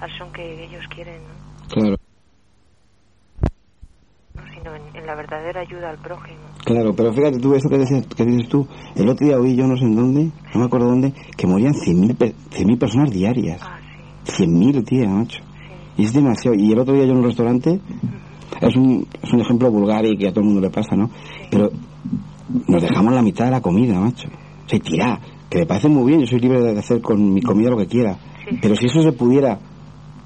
[0.00, 1.68] al son que ellos quieren, ¿no?
[1.74, 1.96] claro.
[4.40, 6.38] No, Sino en, en la verdadera ayuda al prójimo.
[6.64, 9.66] Claro, pero fíjate tú, eso que dices, que dices tú, el otro día oí yo
[9.66, 13.60] no sé en dónde, no me acuerdo dónde, que morían 100.000 pe- 100.000 personas diarias.
[14.26, 15.42] 100.000, tía, macho.
[15.96, 16.56] Y es demasiado.
[16.56, 17.80] Y el otro día yo en un restaurante,
[18.60, 21.10] es un, es un ejemplo vulgar y que a todo el mundo le pasa, ¿no?
[21.50, 21.70] Pero
[22.68, 24.28] nos dejamos la mitad de la comida, macho.
[24.28, 27.40] O sea, tira, que me parece muy bien, yo soy libre de hacer con mi
[27.42, 28.16] comida lo que quiera.
[28.60, 29.58] Pero si eso se pudiera,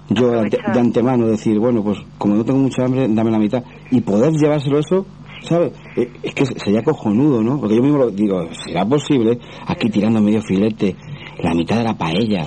[0.08, 3.62] yo de, de antemano decir, bueno, pues como no tengo mucha hambre, dame la mitad.
[3.90, 5.06] Y poder llevárselo eso,
[5.42, 5.72] ¿sabes?
[5.96, 7.58] Eh, Es que sería cojonudo, ¿no?
[7.58, 10.96] Porque yo mismo lo digo, será posible, aquí tirando medio filete,
[11.38, 12.46] la mitad de la paella.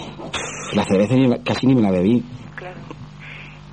[0.73, 2.23] la cerveza ni la- casi ni me la bebí.
[2.55, 2.75] Claro.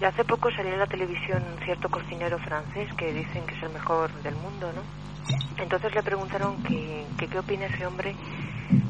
[0.00, 3.62] Y hace poco salió en la televisión un cierto cocinero francés que dicen que es
[3.64, 4.82] el mejor del mundo, ¿no?
[5.62, 8.14] Entonces le preguntaron que, que qué opina ese hombre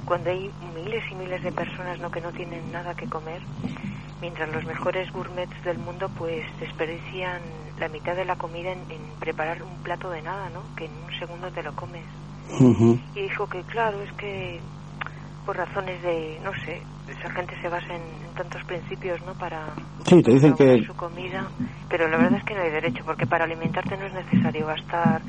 [0.05, 2.11] cuando hay miles y miles de personas ¿no?
[2.11, 3.43] que no tienen nada que comer,
[4.21, 7.43] mientras los mejores gourmets del mundo pues desperdician
[7.79, 10.63] la mitad de la comida en, en preparar un plato de nada, ¿no?
[10.77, 12.07] Que en un segundo te lo comes.
[13.15, 14.63] Y dijo que claro, es que
[15.45, 19.35] por razones de, no sé, esa gente se basa en, en tantos principios, ¿no?
[19.35, 19.75] Para
[20.07, 21.51] Sí, te dicen que su comida,
[21.89, 25.23] pero la verdad es que no hay derecho, porque para alimentarte no es necesario gastar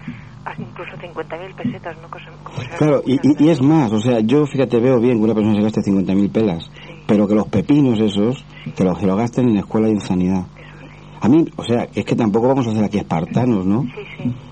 [0.58, 2.08] incluso 50.000 pesetas, ¿no?
[2.10, 2.32] Cosa-
[2.78, 5.56] Claro, y, y- y es más, o sea, yo fíjate, veo bien que una persona
[5.56, 6.70] se gaste 50.000 pelas,
[7.08, 10.46] pero que los pepinos esos, que los, que lo gasten en escuela y en sanidad.
[11.22, 13.84] A mí, o sea, es que tampoco vamos a hacer aquí espartanos, ¿no?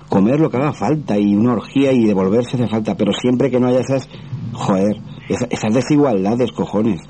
[0.08, 3.60] Comer lo que haga falta y una orgía y devolverse hace falta, pero siempre que
[3.60, 4.08] no haya esas,
[4.52, 4.96] joder,
[5.28, 7.00] esa- esas desigualdades, cojones.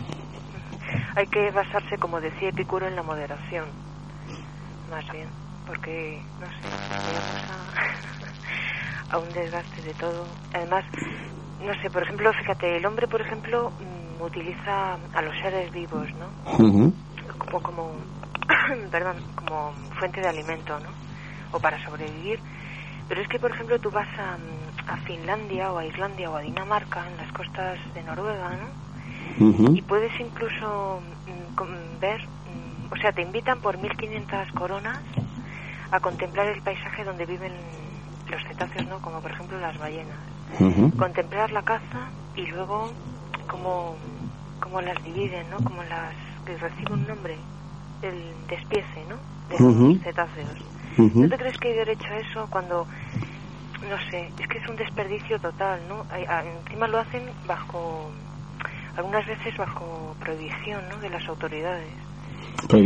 [1.16, 3.64] Hay que basarse, como decía Epicuro, en la moderación,
[4.90, 5.29] más bien,
[5.66, 6.68] porque, no sé,
[9.11, 10.27] a, un desgaste de todo.
[10.53, 10.85] Además,
[11.64, 16.09] no sé, por ejemplo, fíjate, el hombre, por ejemplo, mm, utiliza a los seres vivos,
[16.14, 16.29] ¿no?
[17.38, 17.93] Como como
[18.90, 20.90] perdón como fuente de alimento no
[21.53, 22.40] o para sobrevivir.
[23.09, 26.37] Pero es que por ejemplo tú vas a, mm, a Finlandia o a Islandia o
[26.37, 28.85] a Dinamarca en las costas de Noruega no
[29.75, 35.03] y puedes incluso mm, ver mm, o sea te invitan por 1500 coronas
[35.90, 37.53] a contemplar el paisaje donde viven
[38.35, 40.18] los cetáceos no como por ejemplo las ballenas
[40.99, 42.92] contemplar la caza y luego
[43.49, 43.97] cómo,
[44.61, 45.62] cómo las dividen, ¿no?
[45.62, 47.38] Como las que recibe un nombre,
[48.03, 49.16] el despiece, ¿no?
[49.49, 50.59] De los cetáceos.
[51.23, 52.87] ¿No te crees que hay derecho a eso cuando,
[53.83, 56.07] no sé, es que es un desperdicio total, ¿no?
[56.11, 58.12] A- Encima lo hacen bajo,
[58.97, 60.99] algunas veces bajo prohibición, ¿no?
[61.01, 61.94] De las autoridades.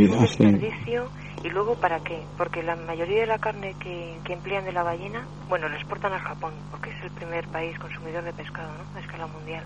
[0.06, 0.20] Un
[0.60, 1.10] sí.
[1.42, 2.24] Y luego para qué?
[2.36, 6.12] Porque la mayoría de la carne que, que emplean de la ballena, bueno, la exportan
[6.12, 8.98] al Japón, porque es el primer país consumidor de pescado, ¿no?
[8.98, 9.64] A escala mundial.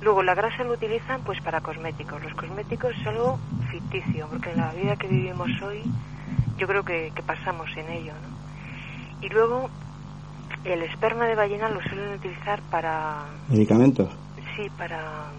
[0.00, 2.22] Luego la grasa lo utilizan pues para cosméticos.
[2.22, 3.38] Los cosméticos es algo
[3.70, 5.82] ficticio, porque en la vida que vivimos hoy
[6.58, 9.26] yo creo que, que pasamos en ello, ¿no?
[9.26, 9.70] Y luego
[10.64, 14.08] el esperma de ballena lo suelen utilizar para, Medicamentos.
[14.56, 15.30] sí, para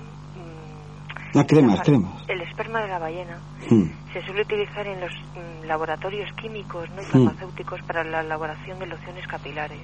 [1.36, 2.24] Ah, cremas, la- cremas.
[2.28, 3.90] el esperma de la ballena Hmm.
[4.14, 7.02] se suele utilizar en los mm, laboratorios químicos ¿no?
[7.02, 7.10] y Hmm.
[7.12, 9.82] farmacéuticos para la elaboración de lociones capilares.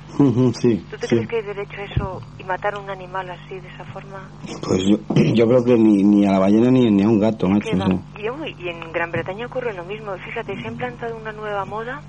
[0.59, 1.15] Sí, ¿Tú te sí.
[1.15, 4.29] crees que hay derecho a eso y matar a un animal así, de esa forma?
[4.67, 4.97] Pues yo,
[5.33, 7.69] yo creo que ni, ni a la ballena ni, ni a un gato, macho.
[7.69, 7.85] Que o va.
[7.87, 7.95] sea.
[8.19, 10.15] Y, y en Gran Bretaña ocurre lo mismo.
[10.17, 12.01] Fíjate, se ha implantado una nueva moda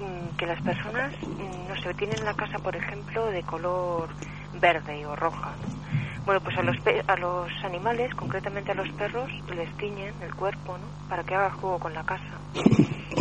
[0.00, 4.14] mm, que las personas, mm, no sé, tienen la casa, por ejemplo, de color
[4.60, 5.54] verde o roja.
[6.26, 6.32] ¿No?
[6.32, 10.34] Bueno, pues a los, pe- a los animales, concretamente a los perros, les tiñen el
[10.34, 10.86] cuerpo, ¿no?
[11.08, 12.40] Para que haga juego con la casa.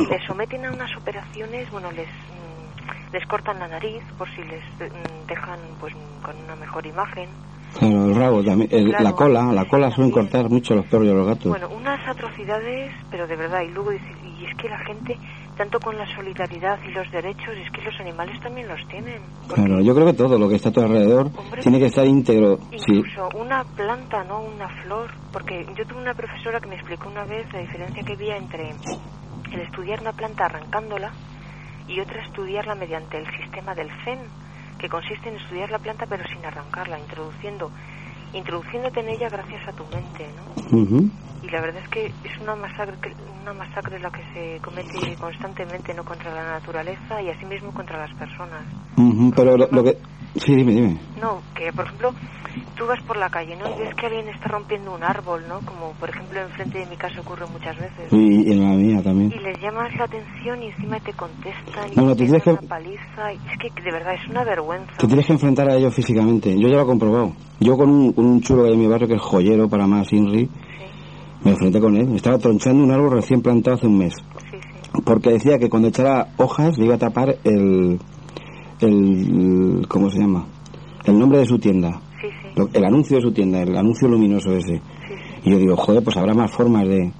[0.10, 4.63] Les someten a unas operaciones, bueno, les, mm, les cortan la nariz por si les
[4.80, 7.30] mm, dejan pues con una mejor imagen.
[7.80, 8.70] Claro, el rabo también.
[8.72, 9.04] el- Claro.
[9.04, 11.46] La cola, la cola suelen cortar mucho los perros y los gatos.
[11.50, 13.62] Bueno, unas atrocidades, pero de verdad.
[13.63, 15.20] Y luego y es que la gente,
[15.56, 19.22] tanto con la solidaridad y los derechos, es que los animales también los tienen.
[19.54, 21.30] Claro, yo creo que todo lo que está a tu alrededor
[21.62, 22.58] tiene que estar íntegro.
[22.72, 22.96] Sí.
[22.96, 24.41] Incluso una planta, ¿no?
[24.41, 25.10] Una flor.
[25.32, 28.70] Porque yo tuve una profesora que me explicó una vez la diferencia que había entre
[28.70, 31.12] el estudiar una planta arrancándola
[31.88, 34.20] y otra estudiarla mediante el sistema del Zen,
[34.80, 37.72] que consiste en estudiar la planta pero sin arrancarla, introduciendo
[38.36, 40.78] introduciéndote en ella gracias a tu mente, ¿no?
[40.78, 41.10] Ujú.
[41.41, 45.15] Y la verdad es que es una masacre, que- una masacre la que se comete
[45.17, 48.65] constantemente, no contra la naturaleza y asimismo contra las personas.
[48.98, 49.93] Ujú, Pero lo, lo que...
[50.36, 51.00] Sí, dime, dime.
[51.17, 52.13] No, que por ejemplo,
[52.78, 53.65] tú vas por la calle, ¿no?
[53.76, 55.60] Y ves que alguien está rompiendo un árbol, ¿no?
[55.62, 58.12] Como por ejemplo enfrente de mi casa ocurre muchas veces.
[58.12, 59.32] Y, y en la mía también.
[59.32, 62.58] Y les llamas la atención y encima te contestan y No, no, te tienes dan
[62.58, 63.32] que- una paliza.
[63.32, 64.91] Es que de verdad es una vergüenza.
[64.98, 66.54] Te tienes que enfrentar a ellos físicamente.
[66.60, 67.34] Yo ya lo he comprobado.
[67.60, 70.50] Yo con un, con un chulo en mi barrio que es joyero para más Inri,
[71.44, 72.15] me enfrenté con él.
[72.15, 74.13] Estaba tronchando un árbol recién plantado hace un mes.
[75.06, 78.00] Porque decía que cuando echara hojas le iba a tapar el,
[78.80, 80.46] el ¿cómo se llama?
[81.04, 82.00] El nombre de su tienda.
[82.74, 84.82] El anuncio de su tienda, el anuncio luminoso ese.
[85.44, 87.12] Y yo digo, joder, pues habrá más formas de,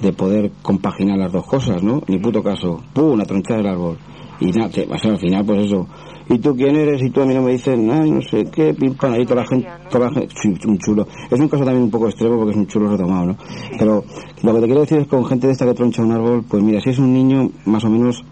[0.00, 2.02] de poder compaginar las dos cosas, ¿no?
[2.08, 2.80] Ni puto caso.
[2.92, 3.12] ¡Pum!
[3.12, 3.96] Una tronchada del árbol.
[4.40, 5.86] Y nada, te- o sea, al final, pues eso.
[6.28, 7.00] ¿Y tú quién eres?
[7.02, 9.42] Y tú a mí no me dices, ay, no sé qué, pim, pam, ahí toda
[9.42, 11.06] la gente, toda la gente, un chulo.
[11.30, 13.36] Es un caso también un poco extremo porque es un chulo retomado, ¿no?
[13.78, 14.04] Pero
[14.42, 16.44] lo que te quiero decir es que con gente de esta que troncha un árbol,
[16.48, 18.24] pues mira, si es un niño, más o menos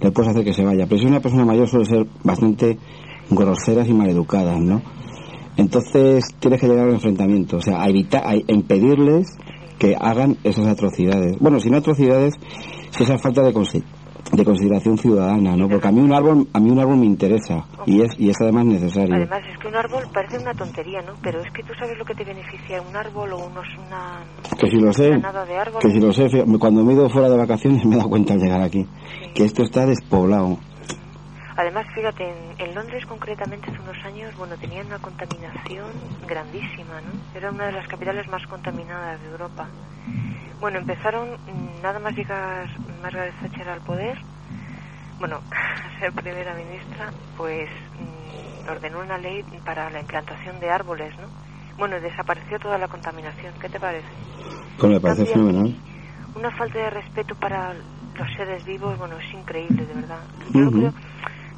[0.00, 0.86] le puedes hacer que se vaya.
[0.86, 2.78] Pero si es una persona mayor suele ser bastante
[3.30, 4.82] groseras y maleducadas, ¿no?
[5.56, 9.28] Entonces tienes que llegar al enfrentamiento, o sea, a evitar, a impedirles
[9.78, 11.38] que hagan esas atrocidades.
[11.40, 12.34] Bueno, si no atrocidades,
[12.90, 13.52] si esa falta de,
[14.32, 15.68] de consideración ciudadana, ¿no?
[15.68, 18.40] Porque a mí un árbol, a mí un árbol me interesa y es y es
[18.40, 19.14] además necesario.
[19.14, 21.14] Además, es que un árbol parece una tontería, ¿no?
[21.22, 24.24] Pero es que tú sabes lo que te beneficia un árbol o unos, una...
[24.58, 25.82] Que si lo sé, de árbol.
[25.82, 28.34] que si lo sé, cuando me he ido fuera de vacaciones me he dado cuenta
[28.34, 28.86] al llegar aquí,
[29.34, 30.58] que esto está despoblado.
[31.56, 37.12] Además, fíjate, en, en Londres concretamente hace unos años, bueno, tenían una contaminación grandísima, ¿no?
[37.34, 39.68] Era una de las capitales más contaminadas de Europa.
[40.60, 42.68] Bueno, empezaron, mm, nada más llegar
[43.00, 44.18] Margaret Thatcher al poder,
[45.18, 51.16] bueno, a ser primera ministra, pues mm, ordenó una ley para la implantación de árboles,
[51.18, 51.28] ¿no?
[51.78, 53.54] Bueno, desapareció toda la contaminación.
[53.60, 54.08] ¿Qué te parece?
[54.78, 55.82] Pues me parece Cambia fenomenal.
[56.34, 60.22] Una falta de respeto para los seres vivos, bueno, es increíble, de verdad.
[60.52, 60.78] Yo lo Ujú.
[60.78, 60.92] creo,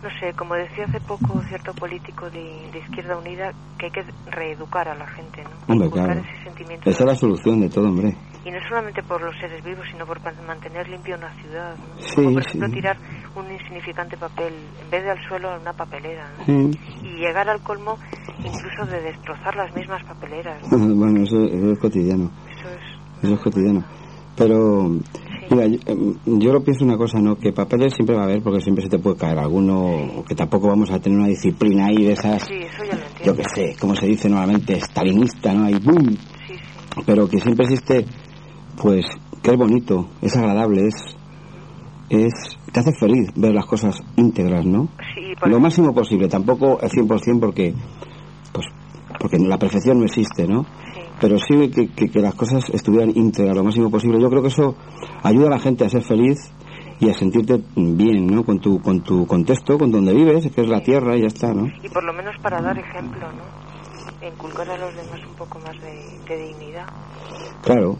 [0.04, 4.04] no sé, como decía hace poco cierto político de, de Izquierda Unida, que hay que
[4.30, 5.72] reeducar a la gente, ¿no?
[5.72, 6.20] Hombre, claro.
[6.20, 6.90] ese sentimiento.
[6.90, 8.14] Esa es la solución de todo, hombre.
[8.44, 11.74] Y no solamente por los seres vivos, sino por mantener limpia una ciudad.
[11.74, 12.02] ¿no?
[12.02, 12.74] Sí, Como por ejemplo sí.
[12.74, 12.96] tirar
[13.34, 16.30] un insignificante papel, en vez de al suelo, a una papelera.
[16.36, 16.44] ¿no?
[16.44, 16.78] Sí.
[17.02, 17.96] Y llegar al colmo
[18.38, 20.60] incluso de destrozar las mismas papeleras.
[20.70, 20.94] ¿no?
[20.96, 22.30] bueno, eso, eso es cotidiano.
[22.50, 23.24] Eso es...
[23.24, 23.82] Eso es cotidiano.
[24.36, 24.90] Pero,
[25.50, 27.36] mira, yo, em, yo lo pienso una cosa, ¿no?
[27.36, 29.80] Que papeles siempre va a haber porque siempre se te puede caer alguno,
[30.18, 33.02] o que tampoco vamos a tener una disciplina ahí de esas, Sí, eso ya lo
[33.06, 33.24] entiendo.
[33.24, 35.64] yo que sé, como se dice normalmente, stalinista, ¿no?
[35.66, 36.16] Ahí, ¡boom!
[37.06, 38.04] Pero que siempre existe,
[38.80, 39.04] pues,
[39.42, 40.94] que es bonito, es agradable, es,
[42.10, 42.32] es,
[42.72, 44.88] te hace feliz ver las cosas íntegras, ¿no?
[45.14, 47.74] Sí, por Lo máximo posible, tampoco el 100% porque,
[48.52, 48.66] pues,
[49.18, 50.64] porque la perfección no existe, ¿no?
[51.20, 54.20] Pero sí que, que, que las cosas estuvieran íntegras lo máximo posible.
[54.20, 54.74] Yo creo que eso
[55.22, 56.50] ayuda a la gente a ser feliz
[57.00, 58.44] y a sentirte bien, ¿no?
[58.44, 61.52] Con tu, con tu contexto, con donde vives, que es la tierra y ya está,
[61.52, 61.66] ¿no?
[61.82, 64.26] Y por lo menos para dar ejemplo, ¿no?
[64.26, 66.86] Inculcar a los demás un poco más de, de dignidad.
[67.62, 67.96] Claro.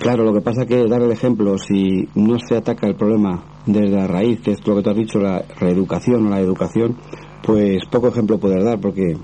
[0.00, 3.96] Claro, lo que pasa que dar el ejemplo, si no se ataca el problema desde
[3.96, 6.96] la raíz, que es lo que tú has dicho, la reeducación o la educación,
[7.42, 9.16] pues poco ejemplo poder dar, porque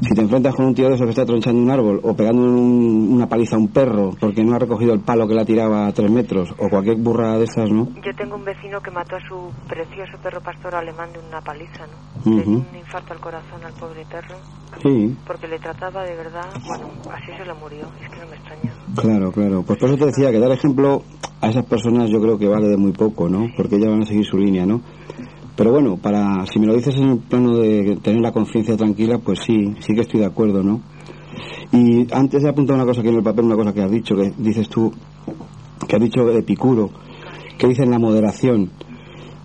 [0.00, 2.42] si te enfrentas con un tío de esos que está tronchando un árbol o pegando
[2.42, 5.86] un- una paliza a un perro porque no ha recogido el palo que la tiraba
[5.86, 7.86] a tres metros o cualquier burra de esas, ¿no?
[8.04, 11.86] Yo tengo un vecino que mató a su precioso perro pastor alemán de una paliza,
[11.86, 12.34] ¿no?
[12.36, 14.36] Le dio un infarto al corazón al pobre perro
[14.82, 18.34] Sí, porque le trataba de verdad, bueno, así se le murió, es que no me
[18.36, 18.74] extraña.
[19.00, 19.62] claro, claro.
[19.62, 21.02] Pues por eso te decía que dar ejemplo
[21.40, 23.46] a esas personas yo creo que vale de muy poco, ¿no?
[23.56, 24.80] Porque ellas van a seguir su línea, ¿no?
[25.56, 29.18] Pero bueno, para si me lo dices en el plano de tener la conciencia tranquila,
[29.18, 30.80] pues sí, sí que estoy de acuerdo, ¿no?
[31.72, 34.14] Y antes he apuntado una cosa aquí en el papel, una cosa que has dicho,
[34.16, 34.92] que dices tú,
[35.86, 36.90] que has dicho de Epicuro,
[37.56, 38.70] que dice en la moderación.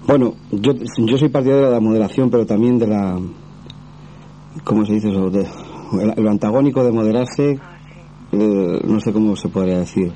[0.08, 3.20] Bueno, yo, yo soy partidario de la moderación, pero también de la,
[4.64, 5.30] ¿cómo se dice eso?
[5.30, 5.46] De,
[6.02, 7.60] el, el antagónico de moderarse,
[8.32, 10.12] eh, no sé cómo se podría decir,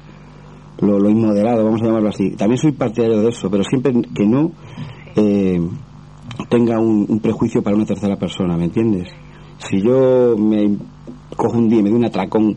[0.81, 2.31] lo, lo inmoderado, vamos a llamarlo así.
[2.35, 4.51] También soy partidario de eso, pero siempre que no
[5.15, 5.59] eh,
[6.49, 9.09] tenga un, un prejuicio para una tercera persona, ¿me entiendes?
[9.57, 10.77] Si yo me
[11.35, 12.55] cojo un día y me doy un atracón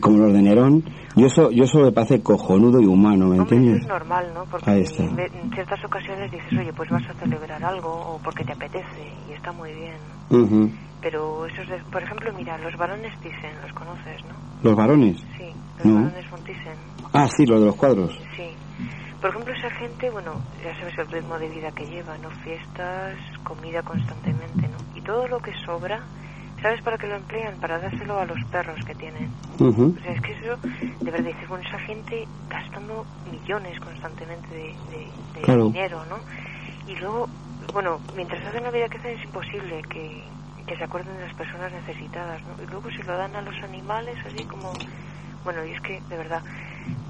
[0.00, 0.82] como los de Nerón,
[1.16, 3.82] yo eso, yo eso me parece cojonudo y humano, ¿me Hombre, eso entiendes?
[3.82, 4.44] es normal, ¿no?
[4.50, 5.04] Porque Ahí está.
[5.14, 9.06] ve- en ciertas ocasiones dices, oye, pues vas a celebrar algo o porque te apetece
[9.28, 10.68] y está muy bien.
[11.00, 14.34] Pero eso es de, por ejemplo, mira, los varones Thyssen, los conoces, ¿no?
[14.62, 15.16] ¿Los varones?
[15.38, 15.46] Sí,
[15.78, 15.94] los No.
[16.02, 16.78] varones von Thyssen.
[17.12, 18.20] Ah, sí, los de los cuadros.
[18.36, 18.42] Sí.
[19.20, 22.30] Por ejemplo, esa gente, bueno, ya sabes el ritmo de vida que lleva, ¿no?
[22.44, 24.84] Fiestas, comida constantemente, ¿no?
[24.94, 26.00] Y todo lo que sobra,
[26.62, 27.58] ¿sabes para qué lo emplean?
[27.58, 29.30] Para dárselo a los perros que tienen.
[29.96, 30.58] O sea, es que eso,
[31.04, 35.64] de verdad, dices, bueno, esa gente gastando millones constantemente de, de- de Claro.
[35.64, 36.22] dinero, ¿no?
[36.86, 37.28] Y luego,
[37.72, 40.30] bueno, mientras hacen la vida que hacen es imposible que,
[40.64, 42.54] que se acuerden de las personas necesitadas, ¿no?
[42.62, 44.78] Y luego se lo dan a los animales, así como...
[45.44, 46.42] Bueno, y es que, de verdad,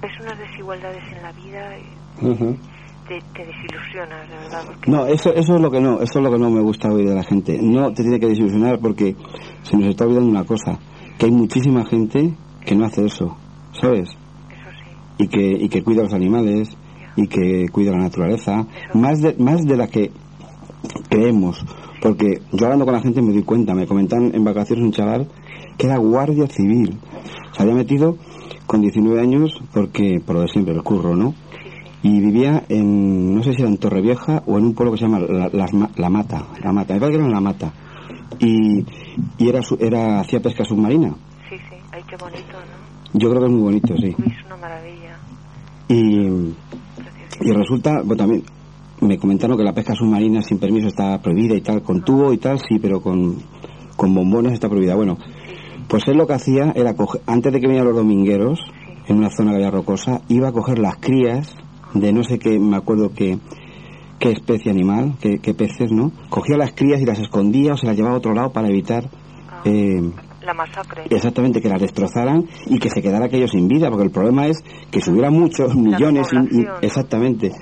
[0.00, 2.08] ves unas desigualdades en la vida y
[3.08, 4.90] te, te desilusionas, de verdad, porque...
[4.90, 7.08] No, eso, eso es lo que no, eso es lo que no me gusta oír
[7.08, 7.58] de la gente.
[7.62, 9.16] No te tiene que desilusionar porque
[9.62, 10.78] se nos está olvidando una cosa,
[11.18, 12.34] que hay muchísima gente
[12.64, 13.36] que no hace eso,
[13.80, 14.10] ¿sabes?
[15.18, 16.76] Y que, y que cuida a los animales
[17.16, 20.12] y que cuida la naturaleza, más de, más de la que
[21.08, 21.64] creemos.
[22.00, 25.28] Porque yo hablando con la gente me doy cuenta, me comentan en vacaciones un chaval
[25.76, 26.98] que era guardia civil.
[27.52, 28.16] Se había metido
[28.68, 31.34] con 19 años porque, por lo de siempre, el curro, ¿no?
[32.00, 35.04] y vivía en, no sé si era en Torrevieja o en un pueblo que se
[35.06, 37.72] llama La, Mata, La Mata, me parece que era en La Mata.
[38.38, 38.84] Y,
[39.36, 41.08] y era, su- era, hacía pesca submarina.
[41.50, 43.18] Sí, sí, ay, qué bonito, ¿no?
[43.18, 44.14] Yo creo que es muy bonito, sí.
[44.16, 45.18] Uy, es una maravilla.
[45.88, 48.42] Y, y resulta, bueno, también
[49.00, 52.38] me comentaron que la pesca submarina sin permiso está prohibida y tal, con tubo y
[52.38, 53.38] tal, sí, pero con,
[53.96, 54.94] con bombones está prohibida.
[54.94, 55.18] Bueno,
[55.88, 58.60] Pues él lo que hacía era coger, antes de que vinieran los domingueros,
[59.06, 61.56] en una zona que había rocosa, iba a coger las crías
[61.94, 63.38] de no sé qué, me acuerdo que
[64.18, 66.12] qué especie animal, qué, qué peces, ¿no?
[66.28, 69.08] Cogía las crías y las escondía o se las llevaba a otro lado para evitar
[69.64, 70.02] eh,
[70.44, 71.04] La masacre.
[71.08, 74.62] exactamente que las destrozaran y que se quedara aquello sin vida, porque el problema es
[74.90, 76.28] que si hubiera muchos millones,
[76.82, 77.52] exactamente,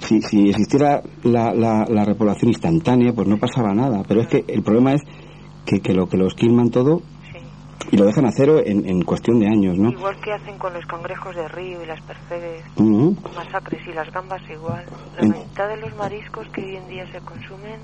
[0.00, 4.44] si, si existiera la, la, la repoblación instantánea, pues no pasaba nada, pero es que
[4.48, 5.02] el problema es
[5.64, 7.02] que, que lo que lo esquilman todo
[7.90, 9.90] y lo dejan a cero en, en cuestión de años, ¿no?
[9.90, 13.16] Igual que hacen con los cangrejos de río y las percebes, Ujú.
[13.34, 14.84] masacres y las gambas igual.
[15.16, 17.80] La En- mitad de los mariscos que hoy en día se consumen,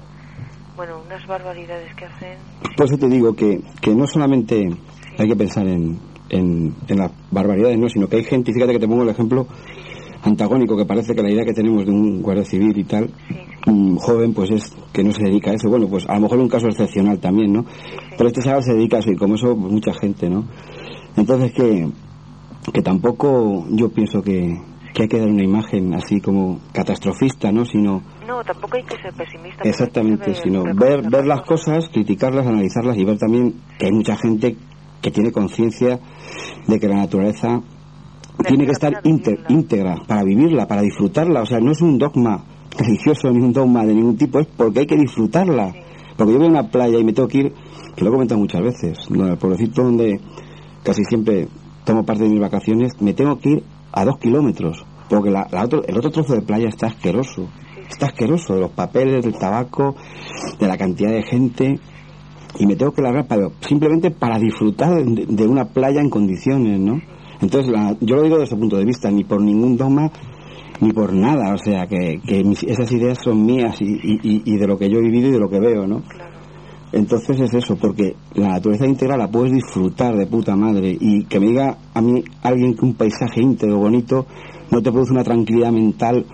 [0.76, 2.38] bueno, unas barbaridades que hacen.
[2.76, 4.66] Por eso te digo que, que no solamente
[5.18, 8.78] hay que pensar en, en, en las barbaridades, no, sino que hay gente, fíjate que
[8.80, 9.46] te pongo el ejemplo
[10.24, 13.10] antagónico, que parece que la idea que tenemos de un guardia civil y tal,
[13.66, 15.68] un joven, pues es que no se dedica a eso.
[15.68, 17.64] Bueno, pues a lo mejor un caso excepcional también, ¿no?
[18.16, 20.44] Pero este chaval se dedica a eso y como eso, pues, mucha gente, ¿no?
[21.16, 21.88] Entonces que,
[22.72, 24.60] que tampoco yo pienso que,
[24.94, 27.64] que hay que dar una imagen así como catastrofista, ¿no?
[27.64, 29.62] Sino No, tampoco hay que ser pesimista.
[29.68, 34.16] Exactamente, que sino ver, ver las cosas, criticarlas, analizarlas y ver también que hay mucha
[34.16, 34.56] gente
[35.02, 36.00] que tiene conciencia
[36.66, 37.60] de que la naturaleza
[38.46, 41.42] tiene que estar ínte- íntegra para vivirla, para disfrutarla.
[41.42, 42.44] O sea, no es un dogma
[42.78, 45.72] religioso ni un dogma de ningún tipo, es porque hay que disfrutarla.
[46.16, 47.52] Porque yo voy a una playa y me tengo que ir,
[47.96, 49.26] que lo he comentado muchas veces, ¿no?
[49.26, 50.20] el pueblecito donde
[50.82, 51.48] casi siempre
[51.84, 55.64] tomo parte de mis vacaciones, me tengo que ir a dos kilómetros, porque la, la
[55.64, 57.48] otro- el otro trozo de playa está asqueroso.
[57.88, 59.94] Está asqueroso de los papeles, del tabaco,
[60.58, 61.78] de la cantidad de gente.
[62.58, 66.78] Y me tengo que largar para, simplemente para disfrutar de, de una playa en condiciones,
[66.80, 67.00] ¿no?
[67.40, 70.10] Entonces, la- yo lo digo desde ese punto de vista, ni por ningún dogma,
[70.80, 71.52] ni por nada.
[71.54, 74.78] O sea, que, que mis- esas ideas son mías y, y- y- y de lo
[74.78, 76.02] que yo he vivido y de lo que veo, ¿no?
[76.92, 81.40] Entonces es eso, porque la naturaleza íntegra la puedes disfrutar de puta madre y que
[81.40, 84.26] me diga a mí alguien que un paisaje íntegro, bonito,
[84.70, 86.24] no te produce una tranquilidad mental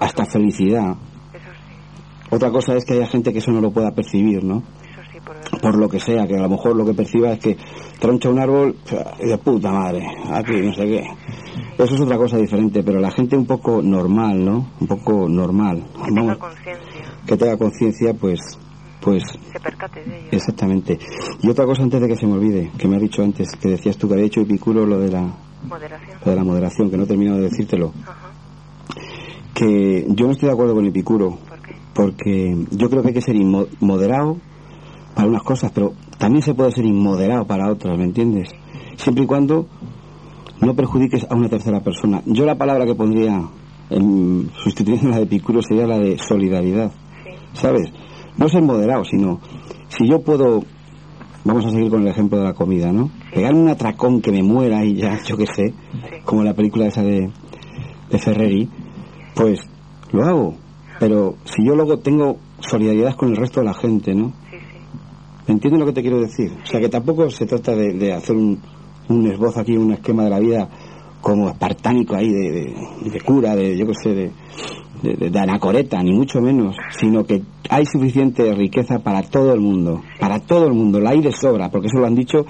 [0.00, 0.96] hasta felicidad.
[2.30, 4.62] Otra cosa es que haya gente que eso no lo pueda percibir, ¿no?
[5.60, 7.56] Por lo que sea, que a lo mejor lo que perciba es que
[8.00, 8.76] troncha un árbol
[9.20, 11.04] y de puta madre, aquí no sé qué.
[11.82, 14.66] Eso es otra cosa diferente, pero la gente un poco normal, ¿no?
[14.80, 15.84] Un poco normal.
[16.10, 16.38] Vamos,
[17.26, 18.40] que tenga conciencia, pues,
[19.00, 19.22] pues
[19.52, 20.28] Se percate de ello.
[20.30, 20.98] Exactamente.
[21.42, 23.68] Y otra cosa antes de que se me olvide, que me has dicho antes, que
[23.68, 25.34] decías tú que había hecho Epicuro lo de la,
[25.68, 26.18] Moderación.
[26.24, 27.92] lo de la moderación, que no he terminado de decírtelo.
[29.54, 31.38] Que yo no estoy de acuerdo con Epicuro,
[31.94, 34.36] porque yo creo que hay que ser inmo- moderado
[35.16, 38.50] para unas cosas, pero también se puede ser inmoderado para otras, ¿me entiendes?
[38.96, 39.66] Siempre y cuando
[40.60, 42.20] no perjudiques a una tercera persona.
[42.26, 43.48] Yo la palabra que pondría
[43.88, 46.92] en, sustituyendo la de Epicuro sería la de solidaridad,
[47.54, 47.90] ¿sabes?
[48.36, 49.40] No ser moderado, sino
[49.88, 50.62] si yo puedo,
[51.46, 53.10] vamos a seguir con el ejemplo de la comida, ¿no?
[53.32, 55.72] Pegarme un atracón que me muera y ya, yo qué sé,
[56.26, 57.30] como la película esa de,
[58.10, 58.68] de Ferreri,
[59.34, 59.60] pues
[60.12, 60.54] lo hago.
[61.00, 64.34] Pero si yo luego tengo solidaridad con el resto de la gente, ¿no?
[65.46, 66.52] ¿Me entiendes lo que te quiero decir?
[66.62, 68.60] O sea, que tampoco se trata de, de hacer un,
[69.08, 70.68] un esbozo aquí, un esquema de la vida
[71.20, 76.12] como espartánico ahí, de, de- de cura, de, yo qué sé, de, de, anacoreta, ni
[76.12, 80.98] mucho menos, sino que hay suficiente riqueza para todo el mundo, para todo el mundo,
[80.98, 82.44] el aire sobra, porque eso lo han dicho,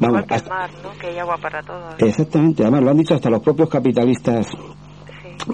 [0.00, 0.90] vamos, hasta- mar, ¿no?
[1.00, 1.94] Que hay agua para todos.
[1.98, 4.46] Exactamente, además lo han dicho hasta los propios capitalistas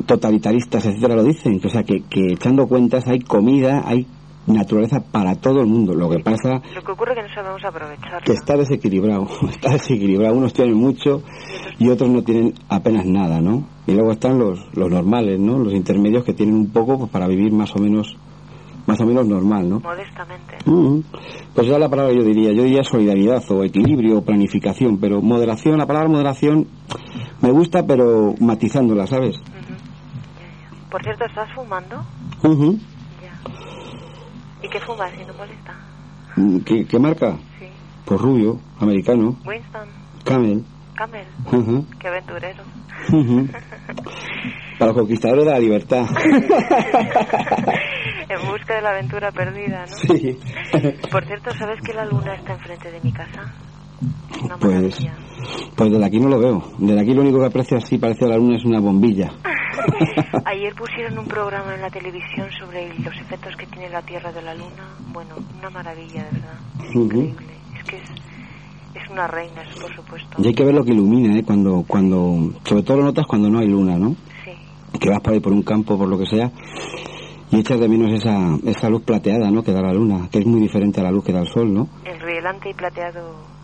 [0.07, 4.07] totalitaristas, etcétera, lo dicen, o sea, que, que echando cuentas hay comida, hay
[4.47, 5.94] naturaleza para todo el mundo.
[5.94, 8.22] Lo que pasa Lo que ocurre es que no sabemos aprovechar.
[8.24, 10.34] que está desequilibrado, está desequilibrado.
[10.36, 11.22] Unos tienen mucho
[11.78, 13.66] y otros no tienen apenas nada, ¿no?
[13.86, 15.59] Y luego están los, los normales, ¿no?
[15.59, 18.16] Los intermedios que tienen un poco pues, para vivir más o menos
[18.86, 19.80] más o menos normal, ¿no?
[19.80, 20.59] Modestamente.
[21.55, 25.76] Pues ya la palabra yo diría, yo diría solidaridad o equilibrio o planificación, pero moderación,
[25.76, 26.68] la palabra moderación
[27.42, 29.36] me gusta pero matizándola, ¿sabes?
[30.88, 31.97] Por cierto, ¿estás fumando?
[32.44, 32.78] Ujú.
[34.67, 35.73] ¿Y qué fumas si no molesta?
[36.35, 37.37] Mm, ¿Qué, qué marca?
[37.57, 37.69] Sí.
[38.05, 39.89] Pues rubio, americano, Winston,
[40.25, 40.64] Camel.
[40.97, 41.29] Camel.
[41.53, 42.64] Ujú, Qué aventurero.
[43.12, 43.47] ujú.
[44.79, 46.05] Para los conquistadores de la libertad.
[48.29, 49.87] en busca de la aventura perdida, ¿no?
[49.87, 50.37] Sí.
[51.12, 53.55] Por cierto, ¿sabes que la luna está enfrente de mi casa?
[54.42, 54.99] Una Pues,
[55.76, 56.62] pues desde aquí no lo veo.
[56.78, 59.32] Desde aquí lo único que aprecio así parece a la luna es una bombilla.
[60.44, 64.42] Ayer pusieron un programa en la televisión sobre los efectos que tiene la Tierra de
[64.42, 64.94] la Luna.
[65.12, 66.59] Bueno, una maravilla, de verdad.
[66.94, 67.34] Ujú.
[67.76, 68.11] Es que es,
[68.94, 70.42] es una reina, eso por supuesto.
[70.42, 71.44] Y hay que ver lo que ilumina, ¿eh?
[71.44, 74.16] Cuando, cuando, sobre todo lo notas cuando no hay luna, ¿no?
[74.99, 76.51] Que vas por ahí por un campo, por lo que sea,
[77.51, 79.62] y echas de menos esa, esa luz plateada, ¿no?
[79.62, 81.72] Que da la luna, que es muy diferente a la luz que da el sol,
[81.72, 81.88] ¿no?
[82.05, 83.55] El rielante y plateado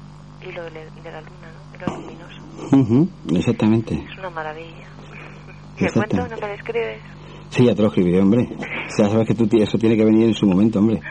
[0.48, 1.52] hilo de, de la luna,
[1.86, 1.96] ¿no?
[1.96, 2.76] Luminoso.
[2.76, 3.94] Ujú, Exactamente.
[3.94, 4.86] Es una maravilla.
[5.76, 6.16] ¿Te Exacto.
[6.16, 6.34] cuento?
[6.36, 7.00] ¿No me lo escribes?
[7.50, 8.48] Sí, ya te lo escribiré, hombre.
[8.56, 11.00] O sea, sabes que tú, eso tiene que venir en su momento, hombre.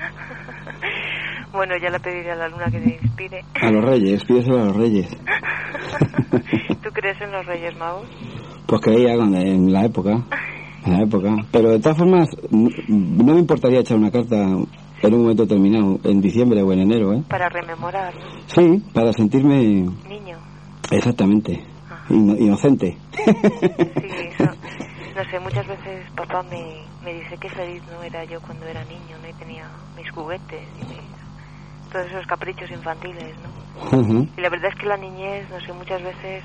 [1.53, 3.41] Bueno, ya le pediré a la luna que te inspire.
[3.61, 5.09] A los reyes, pídeselo a los reyes.
[6.82, 8.07] ¿Tú crees en los Reyes Magos?
[8.65, 10.23] Pues creía en la época.
[10.86, 11.36] En la época.
[11.51, 14.47] Pero de todas formas, no me importaría echar una carta
[15.02, 17.24] en un momento determinado, en diciembre o en enero, ¿eh?
[17.30, 18.14] Para rememorar.
[18.47, 20.38] Sí, para sentirme Niño.
[20.91, 21.64] exactamente
[22.10, 22.99] ino- inocente.
[23.12, 24.45] Sí, eso.
[25.16, 28.84] No sé, muchas veces papá me, me dice que feliz no era yo cuando era
[28.86, 29.28] niño, ¿no?
[29.28, 31.12] Y tenía mis juguetes y mis,
[31.91, 33.49] todos esos caprichos infantiles, ¿no?
[33.99, 34.28] Ujú.
[34.38, 36.43] Y la verdad es que la niñez, no sé, muchas veces,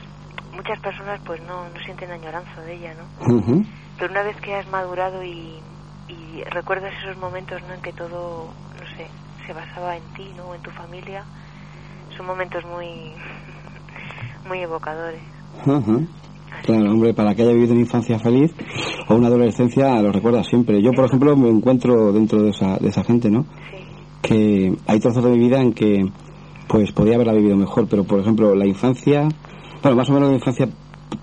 [0.53, 3.07] muchas personas pues no, no sienten añoranza de ella, ¿no?
[3.35, 3.63] Ujú.
[3.99, 5.63] Pero una vez que has madurado y,
[6.09, 7.75] y recuerdas esos momentos, ¿no?
[7.75, 9.07] En que todo, no sé,
[9.47, 10.55] se basaba en ti, ¿no?
[10.55, 11.25] En tu familia,
[12.17, 13.13] son momentos muy,
[14.49, 15.21] muy evocadores.
[16.63, 18.55] Claro, hombre, para que haya vivido una infancia feliz
[19.09, 20.83] o una adolescencia lo recuerda siempre.
[20.83, 23.47] Yo, por ejemplo, me encuentro dentro de esa, de esa gente, ¿no?
[24.23, 26.05] Que hay trozos de mi vida en que,
[26.69, 29.29] pues, podía haberla vivido mejor, pero, por ejemplo, la infancia,
[29.83, 30.69] bueno, más o menos la infancia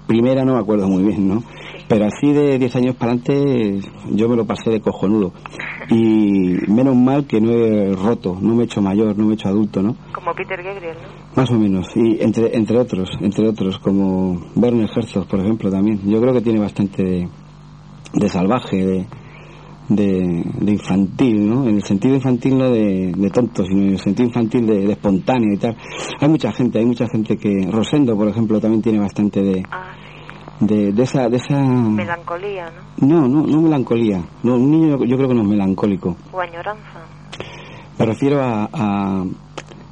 [0.08, 1.44] primera no me acuerdo muy bien, ¿no?
[1.88, 3.80] Pero así de 10 años para adelante
[4.12, 5.34] yo me lo pasé de cojonudo.
[5.90, 9.36] Y menos mal que no he roto, no me he hecho mayor, no me he
[9.36, 9.96] hecho adulto, ¿no?
[10.14, 11.36] Como Peter Gabriel, ¿no?
[11.36, 16.00] Más o menos, y entre, entre otros, entre otros, como Werner Herzog, por ejemplo, también.
[16.06, 17.30] Yo creo que tiene bastante de,
[18.14, 19.06] de salvaje, de,
[19.90, 21.68] de, de infantil, ¿no?
[21.68, 24.92] En el sentido infantil no de, de tonto, sino en el sentido infantil de, de
[24.94, 25.76] espontáneo y tal.
[26.20, 27.68] Hay mucha gente, hay mucha gente que...
[27.70, 29.64] Rosendo, por ejemplo, también tiene bastante de...
[30.66, 31.28] De, de esa...
[31.30, 32.66] De esa Melancolía,
[33.00, 33.08] ¿no?
[33.08, 34.22] no, no, no melancolía.
[34.44, 36.16] No, un niño yo creo que no es melancólico.
[36.32, 37.02] O añoranza.
[38.00, 39.24] Me refiero a, a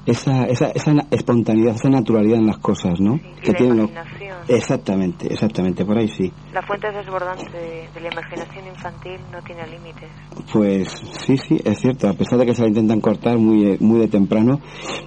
[0.05, 3.15] esa, esa, esa espontaneidad, esa naturalidad en las cosas, ¿no?
[3.15, 4.37] y la tienen imaginación.
[4.47, 6.31] Exactamente, exactamente, por ahí sí.
[6.53, 10.09] La fuente desbordante de, de la imaginación infantil no tiene límites.
[10.51, 10.89] Pues
[11.25, 13.99] sí, sí, es cierto, a pesar de que se la intentan cortar muy, eh, muy
[13.99, 14.59] de temprano,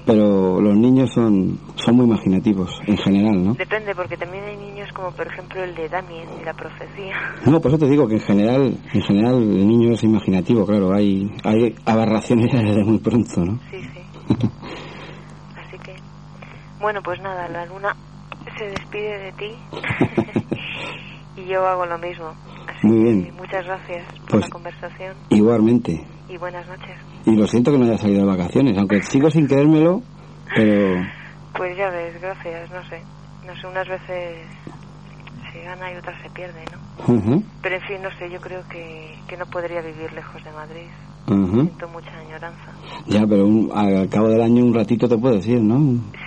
[0.06, 3.54] pero los niños son, son muy imaginativos en general, ¿no?
[3.54, 7.16] Depende, porque también hay niños como por ejemplo el de Damien y la profecía.
[7.46, 10.92] No, por eso te digo que en general, en general el niño es imaginativo, claro,
[10.94, 13.58] hay, hay aberraciones desde muy pronto, ¿no?
[13.70, 14.03] Sí, sí.
[15.56, 15.94] Así que,
[16.80, 17.94] bueno, pues nada, la luna
[18.58, 19.58] se despide de ti
[21.36, 22.28] y yo hago lo mismo.
[22.68, 23.34] Así Muy que bien.
[23.36, 26.06] muchas gracias por Pues- la conversación Igualmente.
[26.28, 26.96] y buenas noches.
[27.26, 30.02] Y lo siento que no haya salido de vacaciones, aunque sigo sin creérmelo,
[30.54, 31.02] pero
[31.54, 33.02] Pues ya ves, gracias, no sé.
[33.46, 34.48] No sé, unas veces
[35.52, 37.14] se gana y otras se pierde, ¿no?
[37.14, 40.50] Ujú, Pero en fin, no sé, yo creo que, que no podría vivir lejos de
[40.52, 40.88] Madrid.
[41.26, 41.62] Ujú.
[41.64, 42.72] Siento mucha añoranza.
[43.06, 45.78] ya, pero un- al cabo del año un ratito te puedes ir, ¿no?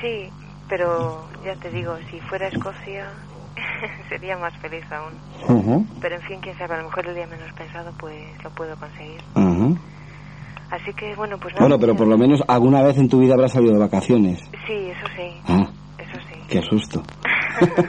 [0.02, 0.30] Sí,
[0.68, 3.14] pero ya te digo, si fuera Escocia
[4.10, 5.14] sería más feliz aún.
[5.58, 8.50] Ujú, Pero en fin, quién sabe, a lo mejor el día menos pensado pues lo
[8.52, 9.22] puedo conseguir.
[9.36, 9.76] ujú.
[10.70, 11.66] Así que bueno, pues nada.
[11.68, 14.40] Bueno, pero por lo menos alguna vez en tu vida habrás salido de vacaciones.
[14.68, 15.66] Sí, eso sí, Ah,
[15.98, 16.36] eso sí.
[16.50, 17.02] qué susto.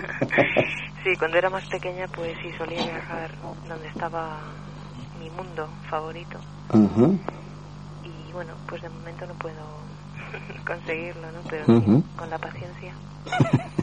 [1.04, 3.30] Sí, cuando era más pequeña pues sí solía viajar
[3.68, 4.40] donde estaba
[5.18, 6.38] mi mundo favorito.
[8.04, 9.56] Y bueno, pues de momento no puedo
[10.66, 11.40] conseguirlo, ¿no?
[11.48, 11.64] Pero
[12.16, 12.94] con la paciencia.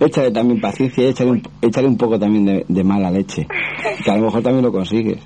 [0.00, 3.46] Échale también paciencia y échale un, échale un poco también de, de mala leche.
[4.04, 5.22] Que a lo mejor también lo consigues.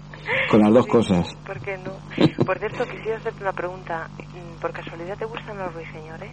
[0.51, 1.27] Con las dos cosas.
[1.47, 1.93] ¿Por qué no?
[2.45, 4.09] Por cierto, quisiera hacerte una pregunta.
[4.19, 6.31] Mm, ¿Por casualidad te gustan los ruiseñores?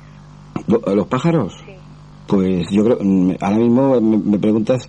[0.67, 1.53] ¿Lo- ¿Los pájaros?
[1.65, 1.73] Sí.
[2.27, 4.87] Pues yo creo, mm, ahora mismo me, me preguntas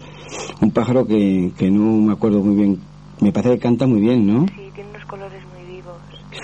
[0.60, 2.80] un pájaro que, que no me acuerdo muy bien.
[3.22, 4.46] Me parece que canta muy bien, ¿no?
[4.48, 5.94] Sí, tiene unos colores muy vivos.